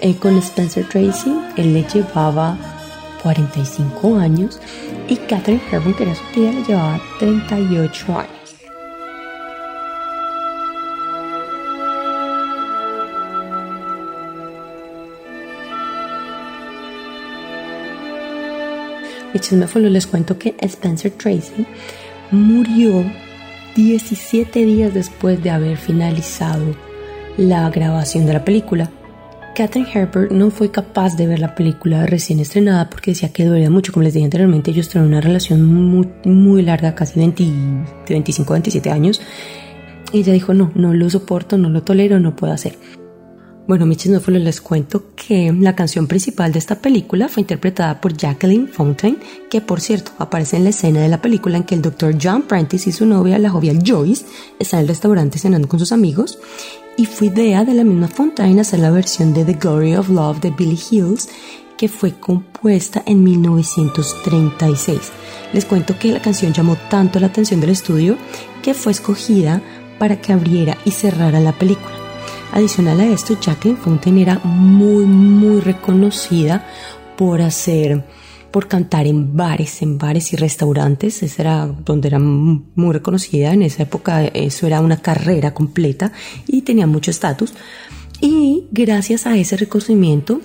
eh, 0.00 0.16
con 0.16 0.36
Spencer 0.38 0.88
Tracy, 0.88 1.30
él 1.56 1.74
le 1.74 1.82
llevaba 1.82 2.56
45 3.22 4.16
años 4.16 4.60
y 5.08 5.16
Catherine 5.16 5.62
Hepburn, 5.70 5.94
que 5.94 6.04
era 6.04 6.14
su 6.14 6.24
tía, 6.32 6.52
le 6.52 6.64
llevaba 6.64 7.00
38 7.18 8.18
años. 8.18 8.40
Y 19.32 19.88
les 19.90 20.06
cuento 20.06 20.38
que 20.38 20.56
Spencer 20.60 21.12
Tracy 21.12 21.66
murió 22.30 23.04
17 23.76 24.64
días 24.64 24.94
después 24.94 25.42
de 25.42 25.50
haber 25.50 25.76
finalizado 25.76 26.76
la 27.36 27.68
grabación 27.70 28.26
de 28.26 28.32
la 28.32 28.44
película. 28.44 28.90
Catherine 29.54 29.90
Herbert 29.92 30.30
no 30.30 30.50
fue 30.50 30.70
capaz 30.70 31.16
de 31.16 31.26
ver 31.26 31.40
la 31.40 31.54
película 31.54 32.06
recién 32.06 32.38
estrenada 32.40 32.88
porque 32.88 33.10
decía 33.10 33.32
que 33.32 33.44
dolía 33.44 33.68
mucho. 33.68 33.92
Como 33.92 34.04
les 34.04 34.14
dije 34.14 34.24
anteriormente, 34.24 34.70
ellos 34.70 34.88
tenían 34.88 35.08
una 35.08 35.20
relación 35.20 35.64
muy, 35.64 36.08
muy 36.24 36.62
larga, 36.62 36.94
casi 36.94 37.18
20, 37.18 37.44
25, 38.08 38.52
27 38.52 38.90
años. 38.90 39.20
Y 40.12 40.20
ella 40.20 40.32
dijo, 40.32 40.54
no, 40.54 40.70
no 40.74 40.94
lo 40.94 41.10
soporto, 41.10 41.58
no 41.58 41.68
lo 41.68 41.82
tolero, 41.82 42.20
no 42.20 42.36
puedo 42.36 42.52
hacer. 42.52 42.76
Bueno, 43.66 43.86
Michis 43.86 44.10
no 44.10 44.20
les 44.26 44.60
cuento 44.60 45.14
que 45.14 45.52
la 45.52 45.76
canción 45.76 46.08
principal 46.08 46.52
de 46.52 46.58
esta 46.58 46.80
película 46.80 47.28
fue 47.28 47.42
interpretada 47.42 48.00
por 48.00 48.16
Jacqueline 48.16 48.66
Fontaine, 48.66 49.18
que 49.48 49.60
por 49.60 49.80
cierto 49.80 50.10
aparece 50.18 50.56
en 50.56 50.64
la 50.64 50.70
escena 50.70 51.00
de 51.00 51.08
la 51.08 51.22
película 51.22 51.56
en 51.56 51.62
que 51.62 51.76
el 51.76 51.82
doctor 51.82 52.16
John 52.20 52.42
Prentice 52.42 52.90
y 52.90 52.92
su 52.92 53.06
novia, 53.06 53.38
la 53.38 53.50
jovial 53.50 53.80
Joyce, 53.86 54.24
están 54.58 54.80
en 54.80 54.82
el 54.82 54.88
restaurante 54.88 55.38
cenando 55.38 55.68
con 55.68 55.78
sus 55.78 55.92
amigos 55.92 56.38
y 56.96 57.06
fue 57.06 57.28
idea 57.28 57.64
de 57.64 57.74
la 57.74 57.84
misma 57.84 58.08
Fontaine 58.08 58.60
hacer 58.60 58.80
la 58.80 58.90
versión 58.90 59.32
de 59.32 59.44
The 59.44 59.54
Glory 59.54 59.94
of 59.94 60.08
Love 60.08 60.40
de 60.40 60.50
Billy 60.50 60.78
Hills 60.90 61.28
que 61.78 61.88
fue 61.88 62.12
compuesta 62.18 63.02
en 63.06 63.22
1936. 63.24 64.98
Les 65.52 65.64
cuento 65.64 65.98
que 65.98 66.12
la 66.12 66.20
canción 66.20 66.52
llamó 66.52 66.76
tanto 66.90 67.20
la 67.20 67.28
atención 67.28 67.60
del 67.60 67.70
estudio 67.70 68.18
que 68.62 68.74
fue 68.74 68.92
escogida 68.92 69.62
para 69.98 70.20
que 70.20 70.32
abriera 70.32 70.76
y 70.84 70.90
cerrara 70.90 71.40
la 71.40 71.52
película. 71.52 71.99
Adicional 72.52 73.00
a 73.00 73.06
esto, 73.06 73.38
Jacqueline 73.40 73.78
Fontaine 73.78 74.22
era 74.22 74.40
muy, 74.40 75.04
muy 75.04 75.60
reconocida 75.60 76.66
por 77.16 77.40
hacer 77.40 78.04
por 78.50 78.66
cantar 78.66 79.06
en 79.06 79.36
bares, 79.36 79.82
en 79.82 79.98
bares 79.98 80.32
y 80.32 80.36
restaurantes. 80.36 81.22
Esa 81.22 81.42
era 81.42 81.66
donde 81.66 82.08
era 82.08 82.18
muy 82.18 82.92
reconocida. 82.92 83.52
En 83.52 83.62
esa 83.62 83.84
época 83.84 84.24
eso 84.24 84.66
era 84.66 84.80
una 84.80 84.96
carrera 84.96 85.54
completa 85.54 86.12
y 86.46 86.62
tenía 86.62 86.86
mucho 86.86 87.10
estatus. 87.10 87.54
Y 88.20 88.66
gracias 88.72 89.26
a 89.26 89.36
ese 89.36 89.56
reconocimiento, 89.56 90.40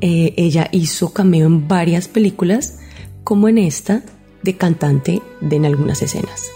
eh, 0.00 0.34
ella 0.36 0.68
hizo 0.72 1.12
cameo 1.12 1.46
en 1.46 1.68
varias 1.68 2.08
películas, 2.08 2.78
como 3.24 3.48
en 3.48 3.58
esta, 3.58 4.02
de 4.42 4.56
cantante 4.56 5.22
en 5.48 5.64
algunas 5.64 6.02
escenas. 6.02 6.50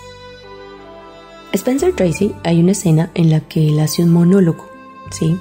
Spencer 1.56 1.94
Tracy, 1.94 2.34
hay 2.44 2.60
una 2.60 2.72
escena 2.72 3.10
en 3.14 3.30
la 3.30 3.40
que 3.40 3.68
él 3.68 3.80
hace 3.80 4.02
un 4.02 4.12
monólogo, 4.12 4.68
¿sí? 5.10 5.38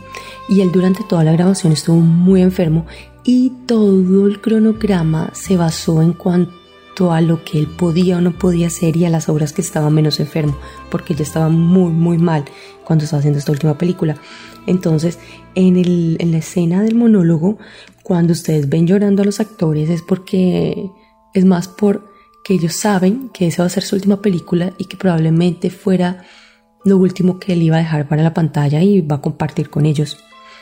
Y 0.48 0.62
él 0.62 0.72
durante 0.72 1.04
toda 1.04 1.24
la 1.24 1.34
grabación 1.34 1.74
estuvo 1.74 1.98
muy 1.98 2.42
enfermo 2.42 2.86
y 3.24 3.52
todo 3.66 4.26
el 4.28 4.40
cronograma 4.40 5.32
se 5.34 5.58
basó 5.58 6.02
en 6.02 6.14
cuanto 6.14 7.12
a 7.12 7.20
lo 7.20 7.44
que 7.44 7.60
él 7.60 7.68
podía 7.68 8.18
o 8.18 8.22
no 8.22 8.32
podía 8.32 8.68
hacer 8.68 8.96
y 8.96 9.04
a 9.04 9.10
las 9.10 9.28
obras 9.28 9.52
que 9.52 9.62
estaba 9.62 9.90
menos 9.90 10.22
enfermo, 10.22 10.56
porque 10.90 11.16
ya 11.16 11.24
estaba 11.24 11.50
muy, 11.50 11.92
muy 11.92 12.18
mal 12.18 12.46
cuando 12.86 13.04
estaba 13.04 13.20
haciendo 13.20 13.40
esta 13.40 13.52
última 13.52 13.78
película. 13.78 14.16
Entonces, 14.68 15.20
en, 15.54 15.76
el, 15.76 16.16
en 16.20 16.32
la 16.32 16.38
escena 16.38 16.82
del 16.82 16.96
monólogo, 16.96 17.58
cuando 18.04 18.32
ustedes 18.32 18.70
ven 18.70 18.88
llorando 18.88 19.22
a 19.22 19.26
los 19.26 19.40
actores 19.42 19.90
es 19.90 20.02
porque 20.02 20.90
es 21.34 21.44
más 21.44 21.68
por 21.68 22.15
que 22.46 22.54
ellos 22.54 22.76
saben 22.76 23.30
que 23.30 23.48
esa 23.48 23.64
va 23.64 23.68
a 23.68 23.72
ser 23.72 23.82
su 23.82 23.96
última 23.96 24.22
película 24.22 24.72
y 24.78 24.86
que 24.86 24.98
probablemente 24.98 25.72
fuera 25.72 26.24
lo 26.84 26.96
último 26.98 27.40
que 27.40 27.54
él 27.54 27.64
iba 27.64 27.78
a 27.78 27.80
dejar 27.80 28.08
para 28.08 28.22
la 28.22 28.36
pantalla 28.36 28.84
y 28.84 29.02
va 29.02 29.16
a 29.16 29.22
compartir 29.22 29.72
con 29.72 29.88
ellos. 29.88 30.20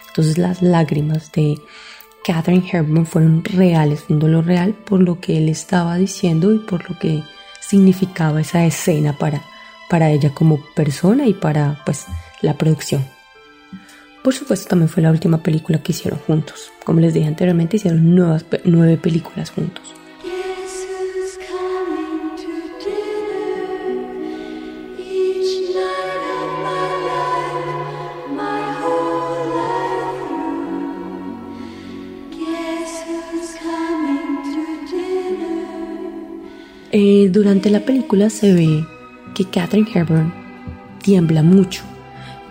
Entonces 0.07 0.37
las 0.37 0.61
lágrimas 0.61 1.29
de 1.33 1.59
Catherine 2.23 2.65
Hepburn 2.71 3.05
fueron 3.05 3.43
reales, 3.43 4.05
un 4.07 4.19
dolor 4.19 4.45
real 4.45 4.73
por 4.73 5.01
lo 5.01 5.19
que 5.19 5.37
él 5.37 5.49
estaba 5.49 5.97
diciendo 5.97 6.53
y 6.53 6.59
por 6.59 6.89
lo 6.89 6.97
que 6.97 7.21
significaba 7.59 8.39
esa 8.39 8.65
escena 8.65 9.17
para, 9.17 9.41
para 9.89 10.09
ella 10.09 10.33
como 10.33 10.61
persona 10.75 11.27
y 11.27 11.33
para 11.33 11.81
pues 11.85 12.05
la 12.41 12.57
producción. 12.57 13.03
Por 14.23 14.33
supuesto 14.33 14.69
también 14.69 14.87
fue 14.87 15.03
la 15.03 15.11
última 15.11 15.43
película 15.43 15.83
que 15.83 15.91
hicieron 15.91 16.19
juntos. 16.19 16.71
Como 16.85 17.01
les 17.01 17.13
dije 17.13 17.27
anteriormente, 17.27 17.75
hicieron 17.75 18.15
nuevas, 18.15 18.45
nueve 18.63 18.95
películas 18.95 19.49
juntos. 19.51 19.93
Eh, 36.95 37.29
durante 37.31 37.71
la 37.71 37.79
película 37.79 38.29
se 38.29 38.53
ve 38.53 38.85
que 39.33 39.45
Catherine 39.45 39.89
Hepburn 39.91 40.31
tiembla 41.01 41.41
mucho, 41.41 41.81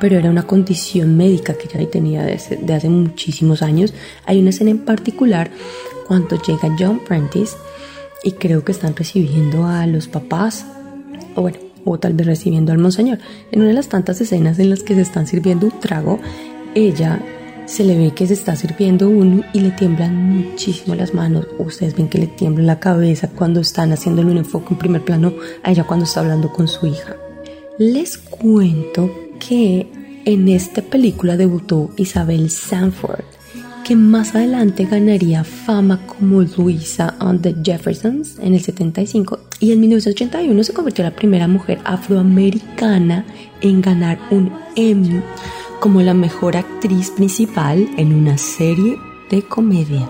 pero 0.01 0.19
era 0.19 0.31
una 0.31 0.43
condición 0.43 1.17
médica 1.17 1.55
que 1.55 1.69
ya 1.69 1.89
tenía 1.89 2.25
desde, 2.25 2.57
de 2.57 2.75
hace 2.75 2.89
muchísimos 2.89 3.63
años. 3.63 3.95
Hay 4.27 4.41
una 4.41 4.51
escena 4.51 4.73
en 4.73 4.81
particular 4.81 5.53
cuando 6.09 6.43
llega 6.43 6.75
John 6.77 6.99
Prentice 7.07 7.57
y 8.25 8.33
creo 8.33 8.65
que 8.65 8.73
están 8.73 8.97
recibiendo 8.97 9.65
a 9.65 9.87
los 9.87 10.09
papás, 10.09 10.67
o 11.37 11.43
bueno, 11.43 11.59
o 11.85 12.01
tal 12.01 12.15
vez 12.15 12.27
recibiendo 12.27 12.73
al 12.73 12.79
monseñor. 12.79 13.21
En 13.53 13.61
una 13.61 13.69
de 13.69 13.75
las 13.75 13.89
tantas 13.89 14.21
escenas 14.21 14.59
en 14.59 14.71
las 14.71 14.83
que 14.83 14.97
se 14.97 15.03
están 15.03 15.29
sirviendo 15.29 15.67
un 15.67 15.79
trago, 15.79 16.19
ella 16.75 17.21
se 17.67 17.85
le 17.85 17.97
ve 17.97 18.13
que 18.13 18.27
se 18.27 18.35
está 18.35 18.57
sirviendo 18.57 19.09
uno 19.09 19.43
y 19.53 19.61
le 19.61 19.71
tiemblan 19.71 20.15
muchísimo 20.15 20.95
las 20.95 21.15
manos. 21.15 21.47
Ustedes 21.59 21.97
ven 21.97 22.09
que 22.09 22.19
le 22.19 22.27
tiembla 22.27 22.65
la 22.65 22.81
cabeza 22.81 23.29
cuando 23.29 23.61
están 23.61 23.93
haciendo 23.93 24.23
un 24.23 24.39
enfoque 24.39 24.69
en 24.71 24.79
primer 24.79 25.05
plano 25.05 25.33
a 25.63 25.71
ella 25.71 25.85
cuando 25.85 26.05
está 26.05 26.21
hablando 26.21 26.53
con 26.53 26.69
su 26.69 26.87
hija. 26.87 27.17
Les 27.79 28.19
cuento 28.19 29.11
que 29.39 29.87
en 30.25 30.49
esta 30.49 30.83
película 30.83 31.37
debutó 31.37 31.91
Isabel 31.97 32.51
Sanford, 32.51 33.25
que 33.85 33.97
más 33.97 34.35
adelante 34.35 34.85
ganaría 34.85 35.43
fama 35.43 36.07
como 36.07 36.43
Luisa 36.43 37.17
on 37.21 37.41
the 37.41 37.55
Jeffersons 37.65 38.39
en 38.41 38.55
el 38.55 38.61
75 38.61 39.41
y 39.59 39.73
en 39.73 39.81
1981 39.81 40.65
se 40.65 40.73
convirtió 40.73 41.05
en 41.05 41.11
la 41.11 41.17
primera 41.17 41.49
mujer 41.49 41.81
afroamericana 41.85 43.25
en 43.61 43.81
ganar 43.81 44.19
un 44.31 44.53
Emmy 44.77 45.21
como 45.83 46.01
la 46.01 46.15
mejor 46.15 46.57
actriz 46.57 47.11
principal 47.11 47.91
en 47.97 48.15
una 48.15 48.39
serie 48.39 49.01
de 49.31 49.43
comedia. 49.43 50.07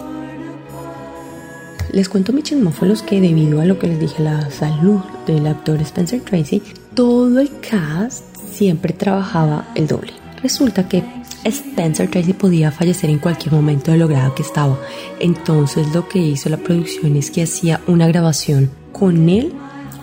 Les 1.93 2.11
cuento 2.11 2.35
mis 2.35 2.45
chismófolos 2.45 3.01
que 3.03 3.23
debido 3.23 3.59
a 3.59 3.65
lo 3.65 3.79
que 3.79 3.87
les 3.87 3.99
dije, 3.99 4.23
la 4.23 4.51
salud 4.51 5.01
del 5.27 5.47
actor 5.47 5.81
Spencer 5.81 6.21
Tracy, 6.21 6.63
todo 6.93 7.41
el 7.41 7.51
cast 7.61 8.23
siempre 8.53 8.93
trabajaba 8.93 9.67
el 9.75 9.87
doble. 9.87 10.13
Resulta 10.43 10.87
que 10.91 11.05
Spencer 11.45 12.11
Tracy 12.11 12.35
podía 12.35 12.71
fallecer 12.71 13.09
en 13.09 13.19
cualquier 13.19 13.55
momento 13.55 13.93
de 13.93 13.97
lo 13.97 14.09
grave 14.09 14.35
que 14.37 14.43
estaba. 14.43 14.79
Entonces 15.21 15.87
lo 15.95 16.07
que 16.07 16.19
hizo 16.19 16.51
la 16.51 16.59
producción 16.59 17.17
es 17.17 17.31
que 17.31 17.45
hacía 17.45 17.81
una 17.87 18.07
grabación 18.09 18.71
con 18.93 19.27
él 19.31 19.55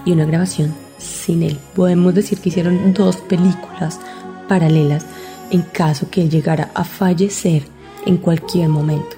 y 0.04 0.14
una 0.14 0.26
grabación 0.26 0.74
sin 0.98 1.44
él. 1.44 1.60
Podemos 1.76 2.16
decir 2.16 2.40
que 2.40 2.50
hicieron 2.50 2.92
dos 2.96 3.18
películas 3.18 4.00
paralelas 4.48 5.06
en 5.52 5.62
caso 5.62 6.10
que 6.10 6.22
él 6.22 6.30
llegara 6.30 6.72
a 6.74 6.84
fallecer 6.84 7.64
en 8.06 8.18
cualquier 8.18 8.70
momento. 8.70 9.18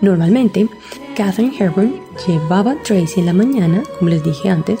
Normalmente, 0.00 0.68
Catherine 1.16 1.54
Hepburn 1.58 1.94
llevaba 2.26 2.72
a 2.72 2.82
Tracy 2.82 3.20
en 3.20 3.26
la 3.26 3.32
mañana, 3.32 3.82
como 3.98 4.10
les 4.10 4.22
dije 4.22 4.50
antes, 4.50 4.80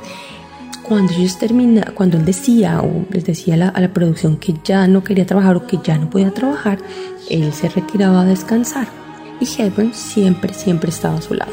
cuando 0.82 1.12
ellos 1.14 1.38
termina, 1.38 1.92
cuando 1.94 2.18
él 2.18 2.24
decía 2.24 2.80
o 2.82 3.06
les 3.10 3.24
decía 3.24 3.54
a 3.54 3.56
la, 3.56 3.68
a 3.68 3.80
la 3.80 3.92
producción 3.92 4.36
que 4.36 4.54
ya 4.62 4.86
no 4.86 5.02
quería 5.02 5.24
trabajar 5.24 5.56
o 5.56 5.66
que 5.66 5.78
ya 5.82 5.96
no 5.96 6.10
podía 6.10 6.32
trabajar, 6.32 6.78
él 7.30 7.52
se 7.54 7.68
retiraba 7.68 8.20
a 8.20 8.24
descansar 8.26 8.88
y 9.40 9.62
Hepburn 9.62 9.94
siempre, 9.94 10.52
siempre 10.52 10.90
estaba 10.90 11.16
a 11.16 11.22
su 11.22 11.34
lado. 11.34 11.52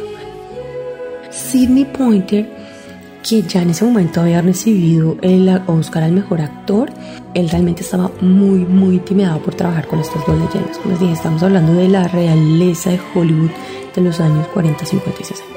Sidney 1.31 1.85
Pointer 1.85 2.60
que 3.23 3.43
ya 3.43 3.61
en 3.61 3.69
ese 3.69 3.85
momento 3.85 4.21
había 4.21 4.41
recibido 4.41 5.17
el 5.21 5.47
Oscar 5.67 6.03
al 6.03 6.11
mejor 6.11 6.41
actor, 6.41 6.91
él 7.33 7.49
realmente 7.49 7.81
estaba 7.81 8.11
muy, 8.21 8.59
muy 8.59 8.95
intimidado 8.95 9.39
por 9.39 9.55
trabajar 9.55 9.87
con 9.87 9.99
estas 9.99 10.25
dos 10.25 10.37
leyendas. 10.37 10.77
Como 10.77 10.91
les 10.91 10.99
dije, 10.99 11.13
estamos 11.13 11.43
hablando 11.43 11.73
de 11.73 11.87
la 11.87 12.07
realeza 12.07 12.89
de 12.89 12.99
Hollywood 13.13 13.51
de 13.95 14.01
los 14.01 14.19
años 14.19 14.47
40, 14.47 14.85
50 14.85 15.21
y 15.21 15.23
60. 15.23 15.51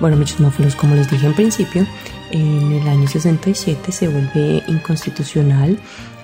Bueno, 0.00 0.16
Mófilos, 0.40 0.74
como 0.74 0.96
les 0.96 1.08
dije 1.08 1.26
en 1.26 1.34
principio, 1.34 1.86
en 2.32 2.72
el 2.72 2.88
año 2.88 3.06
67 3.06 3.92
se 3.92 4.08
vuelve 4.08 4.60
inconstitucional 4.66 5.78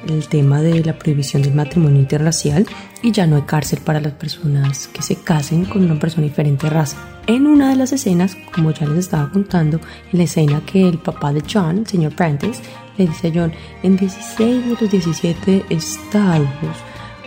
el 0.06 0.28
tema 0.28 0.62
de 0.62 0.84
la 0.84 0.98
prohibición 0.98 1.42
del 1.42 1.54
matrimonio 1.54 2.00
interracial 2.00 2.66
y 3.02 3.12
ya 3.12 3.26
no 3.26 3.36
hay 3.36 3.42
cárcel 3.42 3.80
para 3.84 4.00
las 4.00 4.12
personas 4.12 4.88
que 4.88 5.02
se 5.02 5.16
casen 5.16 5.64
con 5.64 5.84
una 5.84 5.98
persona 5.98 6.26
diferente 6.26 6.68
raza. 6.68 6.96
En 7.26 7.46
una 7.46 7.70
de 7.70 7.76
las 7.76 7.92
escenas, 7.92 8.36
como 8.54 8.70
ya 8.70 8.86
les 8.86 8.98
estaba 8.98 9.30
contando, 9.30 9.80
en 10.12 10.18
la 10.18 10.24
escena 10.24 10.62
que 10.64 10.88
el 10.88 10.98
papá 10.98 11.32
de 11.32 11.42
John, 11.50 11.78
el 11.78 11.86
señor 11.86 12.14
Prentice, 12.14 12.62
le 12.96 13.06
dice 13.06 13.28
a 13.28 13.32
John, 13.34 13.52
en 13.82 13.96
16 13.96 14.64
de 14.64 14.76
los 14.80 14.90
17 14.90 15.64
estados 15.70 16.48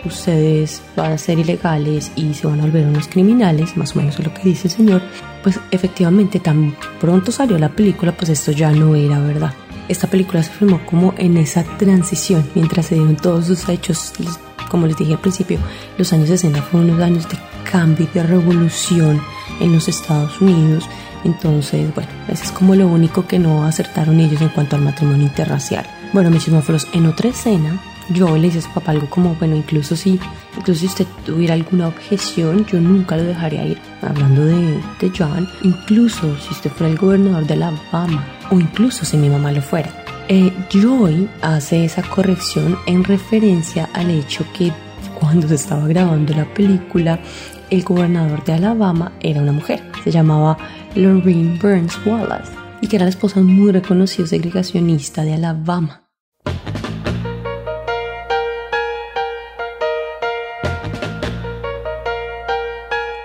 ustedes 0.04 0.82
van 0.96 1.12
a 1.12 1.18
ser 1.18 1.38
ilegales 1.38 2.12
y 2.16 2.34
se 2.34 2.46
van 2.46 2.60
a 2.60 2.64
volver 2.64 2.86
unos 2.86 3.08
criminales, 3.08 3.76
más 3.76 3.94
o 3.94 3.98
menos 3.98 4.18
es 4.18 4.26
lo 4.26 4.34
que 4.34 4.42
dice 4.42 4.68
el 4.68 4.74
señor, 4.74 5.02
pues 5.42 5.58
efectivamente 5.70 6.40
tan 6.40 6.74
pronto 7.00 7.32
salió 7.32 7.58
la 7.58 7.68
película, 7.68 8.12
pues 8.12 8.30
esto 8.30 8.52
ya 8.52 8.72
no 8.72 8.94
era 8.94 9.18
verdad. 9.20 9.54
Esta 9.88 10.06
película 10.06 10.42
se 10.42 10.52
filmó 10.52 10.84
como 10.86 11.14
en 11.18 11.36
esa 11.36 11.64
transición, 11.76 12.48
mientras 12.54 12.86
se 12.86 12.94
dieron 12.94 13.16
todos 13.16 13.46
sus 13.46 13.68
hechos, 13.68 14.12
como 14.70 14.86
les 14.86 14.96
dije 14.96 15.12
al 15.12 15.20
principio, 15.20 15.58
los 15.98 16.12
años 16.12 16.28
60 16.28 16.62
fueron 16.62 16.90
unos 16.90 17.02
años 17.02 17.28
de 17.28 17.36
cambio 17.70 18.08
y 18.10 18.14
de 18.14 18.22
revolución 18.22 19.20
en 19.60 19.72
los 19.72 19.88
Estados 19.88 20.40
Unidos. 20.40 20.88
Entonces, 21.24 21.94
bueno, 21.94 22.10
eso 22.28 22.44
es 22.44 22.52
como 22.52 22.74
lo 22.74 22.88
único 22.88 23.26
que 23.26 23.38
no 23.38 23.64
acertaron 23.64 24.18
ellos 24.20 24.40
en 24.40 24.48
cuanto 24.48 24.76
al 24.76 24.82
matrimonio 24.82 25.26
interracial. 25.26 25.86
Bueno, 26.12 26.30
mis 26.30 26.44
chismóforos, 26.44 26.88
en 26.92 27.06
otra 27.06 27.30
escena, 27.30 27.80
yo 28.10 28.36
le 28.36 28.42
dije 28.42 28.58
a 28.58 28.62
su 28.62 28.70
papá 28.70 28.92
algo 28.92 29.08
como, 29.08 29.34
bueno, 29.36 29.56
incluso 29.56 29.96
si, 29.96 30.18
incluso 30.56 30.80
si 30.80 30.86
usted 30.86 31.06
tuviera 31.24 31.54
alguna 31.54 31.88
objeción, 31.88 32.66
yo 32.66 32.80
nunca 32.80 33.16
lo 33.16 33.24
dejaría 33.24 33.64
ir. 33.66 33.78
Hablando 34.02 34.44
de, 34.44 34.80
de 35.00 35.12
John, 35.16 35.48
incluso 35.62 36.36
si 36.38 36.50
usted 36.50 36.70
fuera 36.70 36.92
el 36.92 36.98
gobernador 36.98 37.46
de 37.46 37.54
Alabama, 37.54 38.24
o 38.50 38.54
incluso 38.54 39.04
si 39.04 39.16
mi 39.16 39.28
mamá 39.28 39.52
lo 39.52 39.62
fuera. 39.62 39.90
Eh, 40.28 40.52
Joy 40.70 41.28
hace 41.42 41.84
esa 41.84 42.02
corrección 42.02 42.78
en 42.86 43.04
referencia 43.04 43.88
al 43.92 44.10
hecho 44.10 44.44
que 44.56 44.72
cuando 45.18 45.48
se 45.48 45.56
estaba 45.56 45.86
grabando 45.86 46.34
la 46.34 46.52
película, 46.54 47.18
el 47.70 47.82
gobernador 47.82 48.44
de 48.44 48.54
Alabama 48.54 49.12
era 49.20 49.40
una 49.40 49.52
mujer, 49.52 49.82
se 50.04 50.10
llamaba 50.10 50.56
Lorraine 50.94 51.58
Burns 51.58 51.98
Wallace, 52.04 52.52
y 52.80 52.86
que 52.86 52.96
era 52.96 53.04
la 53.04 53.10
esposa 53.10 53.40
muy 53.40 53.72
reconocido 53.72 54.26
segregacionista 54.26 55.22
de 55.22 55.34
Alabama. 55.34 56.01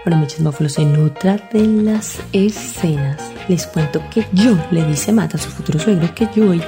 Bueno, 0.08 0.22
mis 0.22 0.36
chismófilos, 0.36 0.80
en 0.80 0.96
otra 1.04 1.36
de 1.52 1.68
las 1.68 2.22
escenas. 2.32 3.30
Les 3.50 3.68
cuento 3.68 4.02
que 4.10 4.26
yo 4.32 4.58
le 4.72 4.86
dice 4.86 5.12
Mata 5.12 5.36
a 5.36 5.42
su 5.42 5.50
futuro 5.50 5.78
suegro 5.80 6.08
que 6.16 6.28
Joy 6.28 6.64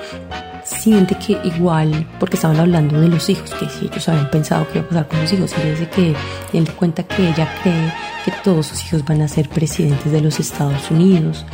siente 0.65 1.15
que 1.15 1.39
igual, 1.45 2.05
porque 2.19 2.35
estaban 2.35 2.59
hablando 2.59 2.99
de 2.99 3.07
los 3.07 3.29
hijos, 3.29 3.51
que 3.51 3.69
si 3.69 3.85
ellos 3.85 4.09
habían 4.09 4.29
pensado 4.29 4.67
que 4.67 4.79
iba 4.79 4.87
a 4.87 4.89
pasar 4.89 5.07
con 5.07 5.21
los 5.21 5.31
hijos, 5.31 5.53
y 5.57 5.69
dice 5.69 5.87
que 5.87 6.15
él 6.51 6.69
cuenta 6.73 7.03
que 7.03 7.29
ella 7.29 7.47
cree 7.63 7.93
que 8.25 8.33
todos 8.43 8.67
sus 8.67 8.85
hijos 8.87 9.05
van 9.05 9.21
a 9.21 9.29
ser 9.29 9.47
presidentes 9.47 10.11
de 10.11 10.19
los 10.19 10.37
Estados 10.37 10.91
Unidos 10.91 11.45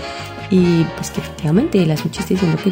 y 0.49 0.83
pues 0.95 1.11
que 1.11 1.21
efectivamente 1.21 1.79
un 1.83 2.11
chiste 2.11 2.33
diciendo 2.33 2.57
que, 2.63 2.71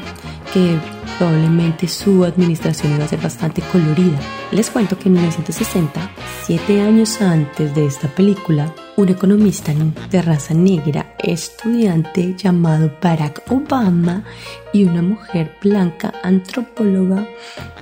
que 0.54 0.78
probablemente 1.18 1.88
su 1.88 2.24
administración 2.24 2.96
iba 2.96 3.06
a 3.06 3.08
ser 3.08 3.20
bastante 3.22 3.62
colorida. 3.72 4.20
Les 4.52 4.70
cuento 4.70 4.98
que 4.98 5.10
en 5.10 5.14
1960, 5.14 6.12
siete 6.46 6.82
años 6.82 7.22
antes 7.22 7.74
de 7.76 7.86
esta 7.86 8.08
película, 8.08 8.74
un 8.98 9.10
economista 9.10 9.74
de 10.12 10.22
raza 10.22 10.54
negra, 10.54 11.16
estudiante 11.20 12.36
llamado 12.38 12.92
Barack 13.02 13.44
Obama 13.50 14.24
y 14.72 14.84
una 14.84 15.02
mujer 15.02 15.56
blanca 15.62 16.14
antropóloga, 16.24 17.28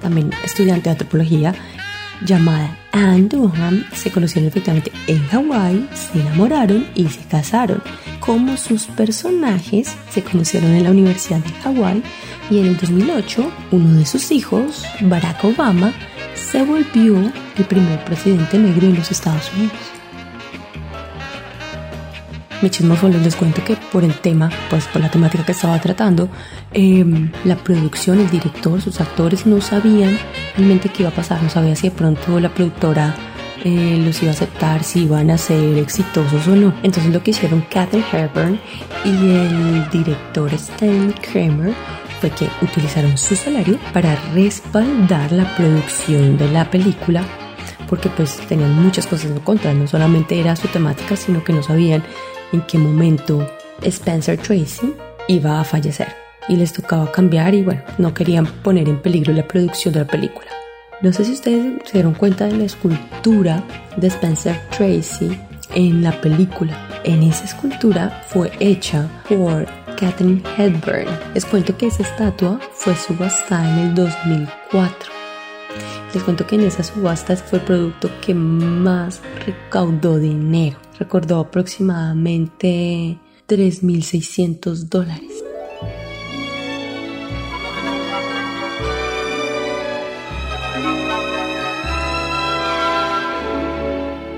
también 0.02 0.32
estudiante 0.44 0.84
de 0.84 0.92
antropología, 0.92 1.54
llamada 2.26 2.78
Anne 2.92 3.28
Durham, 3.28 3.84
se 3.94 4.12
conocieron 4.12 4.48
efectivamente 4.50 4.92
en 5.08 5.26
Hawái, 5.28 5.90
se 5.94 6.22
enamoraron 6.22 6.86
y 6.96 7.08
se 7.08 7.22
casaron. 7.26 7.82
Como 8.20 8.58
sus 8.58 8.86
personajes 8.86 9.96
se 10.12 10.24
conocieron 10.24 10.72
en 10.72 10.84
la 10.84 10.92
Universidad 10.92 11.40
de 11.40 11.52
Hawái 11.64 12.04
y 12.50 12.60
en 12.60 12.68
el 12.68 12.78
2008 12.78 13.52
uno 13.72 13.94
de 13.94 14.06
sus 14.06 14.32
hijos, 14.32 14.86
Barack 15.02 15.44
Obama, 15.44 15.94
se 16.36 16.64
volvió 16.64 17.18
el 17.58 17.66
primer 17.66 18.04
presidente 18.06 18.58
negro 18.58 18.88
en 18.88 18.96
los 18.96 19.12
Estados 19.12 19.52
Unidos. 19.54 20.01
Me 22.62 22.72
solo 22.72 23.18
les 23.18 23.36
cuento 23.36 23.64
que 23.64 23.76
por 23.92 24.04
el 24.04 24.14
tema, 24.14 24.52
pues 24.70 24.86
por 24.86 25.02
la 25.02 25.10
temática 25.10 25.44
que 25.44 25.52
estaba 25.52 25.80
tratando, 25.82 26.30
em, 26.72 27.32
la 27.44 27.56
producción, 27.56 28.20
el 28.20 28.30
director, 28.30 28.80
sus 28.80 29.02
actores 29.02 29.48
no 29.48 29.60
sabían 29.62 30.16
realmente 30.56 30.90
qué 30.90 31.02
iba 31.02 31.10
a 31.10 31.16
pasar, 31.16 31.42
no 31.42 31.50
sabía 31.50 31.76
si 31.76 31.90
de 31.90 31.96
pronto 31.96 32.40
la 32.40 32.50
productora 32.50 33.16
eh, 33.64 34.00
los 34.06 34.22
iba 34.22 34.32
a 34.32 34.36
aceptar, 34.36 34.84
si 34.84 35.04
iban 35.04 35.32
a 35.32 35.40
ser 35.40 35.78
exitosos 35.80 36.48
o 36.48 36.56
no. 36.56 36.72
Entonces 36.84 37.12
lo 37.12 37.24
que 37.24 37.32
hicieron 37.32 37.62
Katherine 37.62 38.06
Hepburn 38.12 38.60
y 39.06 39.10
el 39.10 39.90
director 39.90 40.54
Stanley 40.54 41.14
Kramer 41.14 41.74
fue 42.20 42.30
que 42.30 42.48
utilizaron 42.62 43.18
su 43.18 43.36
salario 43.36 43.80
para 43.92 44.16
respaldar 44.36 45.32
la 45.32 45.56
producción 45.56 46.38
de 46.38 46.48
la 46.52 46.70
película 46.70 47.24
porque 47.92 48.08
pues 48.08 48.38
tenían 48.48 48.74
muchas 48.82 49.06
cosas 49.06 49.32
en 49.32 49.40
contra, 49.40 49.74
no 49.74 49.86
solamente 49.86 50.40
era 50.40 50.56
su 50.56 50.70
temática, 50.70 51.18
sino 51.18 51.44
que 51.44 51.52
no 51.52 51.62
sabían 51.62 52.02
en 52.52 52.62
qué 52.62 52.78
momento 52.78 53.48
Spencer 53.82 54.38
Tracy 54.38 54.94
iba 55.28 55.60
a 55.60 55.64
fallecer 55.64 56.08
y 56.48 56.56
les 56.56 56.74
tocaba 56.74 57.12
cambiar 57.12 57.54
y 57.54 57.64
bueno, 57.64 57.82
no 57.98 58.14
querían 58.14 58.46
poner 58.46 58.90
en 58.90 59.02
peligro 59.02 59.34
la 59.34 59.48
producción 59.48 59.94
de 59.94 60.02
la 60.02 60.08
película. 60.08 60.48
No 61.02 61.12
sé 61.12 61.26
si 61.26 61.34
ustedes 61.34 61.82
se 61.86 61.94
dieron 61.94 62.14
cuenta 62.14 62.46
de 62.46 62.58
la 62.58 62.66
escultura 62.66 63.64
de 63.98 64.08
Spencer 64.08 64.60
Tracy 64.70 65.38
en 65.74 66.04
la 66.04 66.12
película. 66.22 66.78
En 67.04 67.24
esa 67.24 67.46
escultura 67.46 68.22
fue 68.28 68.52
hecha 68.60 69.08
por 69.28 69.66
Katherine 69.96 70.44
Hepburn. 70.58 71.08
Les 71.34 71.46
cuento 71.46 71.76
que 71.78 71.88
esa 71.88 72.04
estatua 72.04 72.60
fue 72.74 72.96
subastada 72.96 73.68
en 73.74 73.90
el 73.90 73.96
2004. 73.96 75.12
Les 76.14 76.24
cuento 76.24 76.46
que 76.46 76.56
en 76.56 76.62
esa 76.62 76.84
subasta 76.84 77.36
fue 77.36 77.60
el 77.60 77.66
producto 77.66 78.10
que 78.22 78.34
más 78.34 79.22
recaudó 79.46 80.20
dinero. 80.20 80.78
Recordó 81.02 81.40
aproximadamente 81.40 83.18
3.600 83.48 84.88
dólares. 84.88 85.44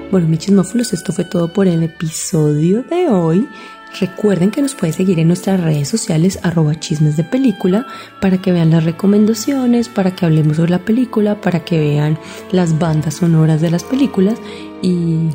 Bueno, 0.10 0.30
mis 0.30 0.40
chismófilos, 0.40 0.94
esto 0.94 1.12
fue 1.12 1.26
todo 1.26 1.52
por 1.52 1.68
el 1.68 1.84
episodio 1.84 2.84
de 2.84 3.10
hoy. 3.10 3.46
Recuerden 4.00 4.50
que 4.50 4.62
nos 4.62 4.74
pueden 4.74 4.94
seguir 4.94 5.20
en 5.20 5.28
nuestras 5.28 5.60
redes 5.60 5.90
sociales 5.90 6.40
arroba 6.44 6.80
chismes 6.80 7.18
de 7.18 7.26
película 7.26 7.86
para 8.22 8.38
que 8.42 8.54
vean 8.54 8.72
las 8.72 8.86
recomendaciones, 8.86 9.90
para 9.90 10.16
que 10.16 10.26
hablemos 10.26 10.56
sobre 10.56 10.72
la 10.72 10.80
película, 10.80 11.42
para 11.42 11.66
que 11.66 11.78
vean 11.78 12.18
las 12.54 12.80
bandas 12.80 13.16
sonoras 13.16 13.60
de 13.60 13.70
las 13.70 13.84
películas 13.84 14.40
y 14.82 15.28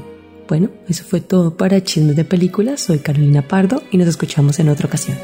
bueno, 0.48 0.70
eso 0.88 1.04
fue 1.04 1.20
todo 1.20 1.56
para 1.56 1.84
chismes 1.84 2.16
de 2.16 2.24
película. 2.24 2.76
Soy 2.76 2.98
Carolina 2.98 3.46
Pardo 3.46 3.82
y 3.90 3.98
nos 3.98 4.08
escuchamos 4.08 4.58
en 4.58 4.70
otra 4.70 4.86
ocasión. 4.86 5.16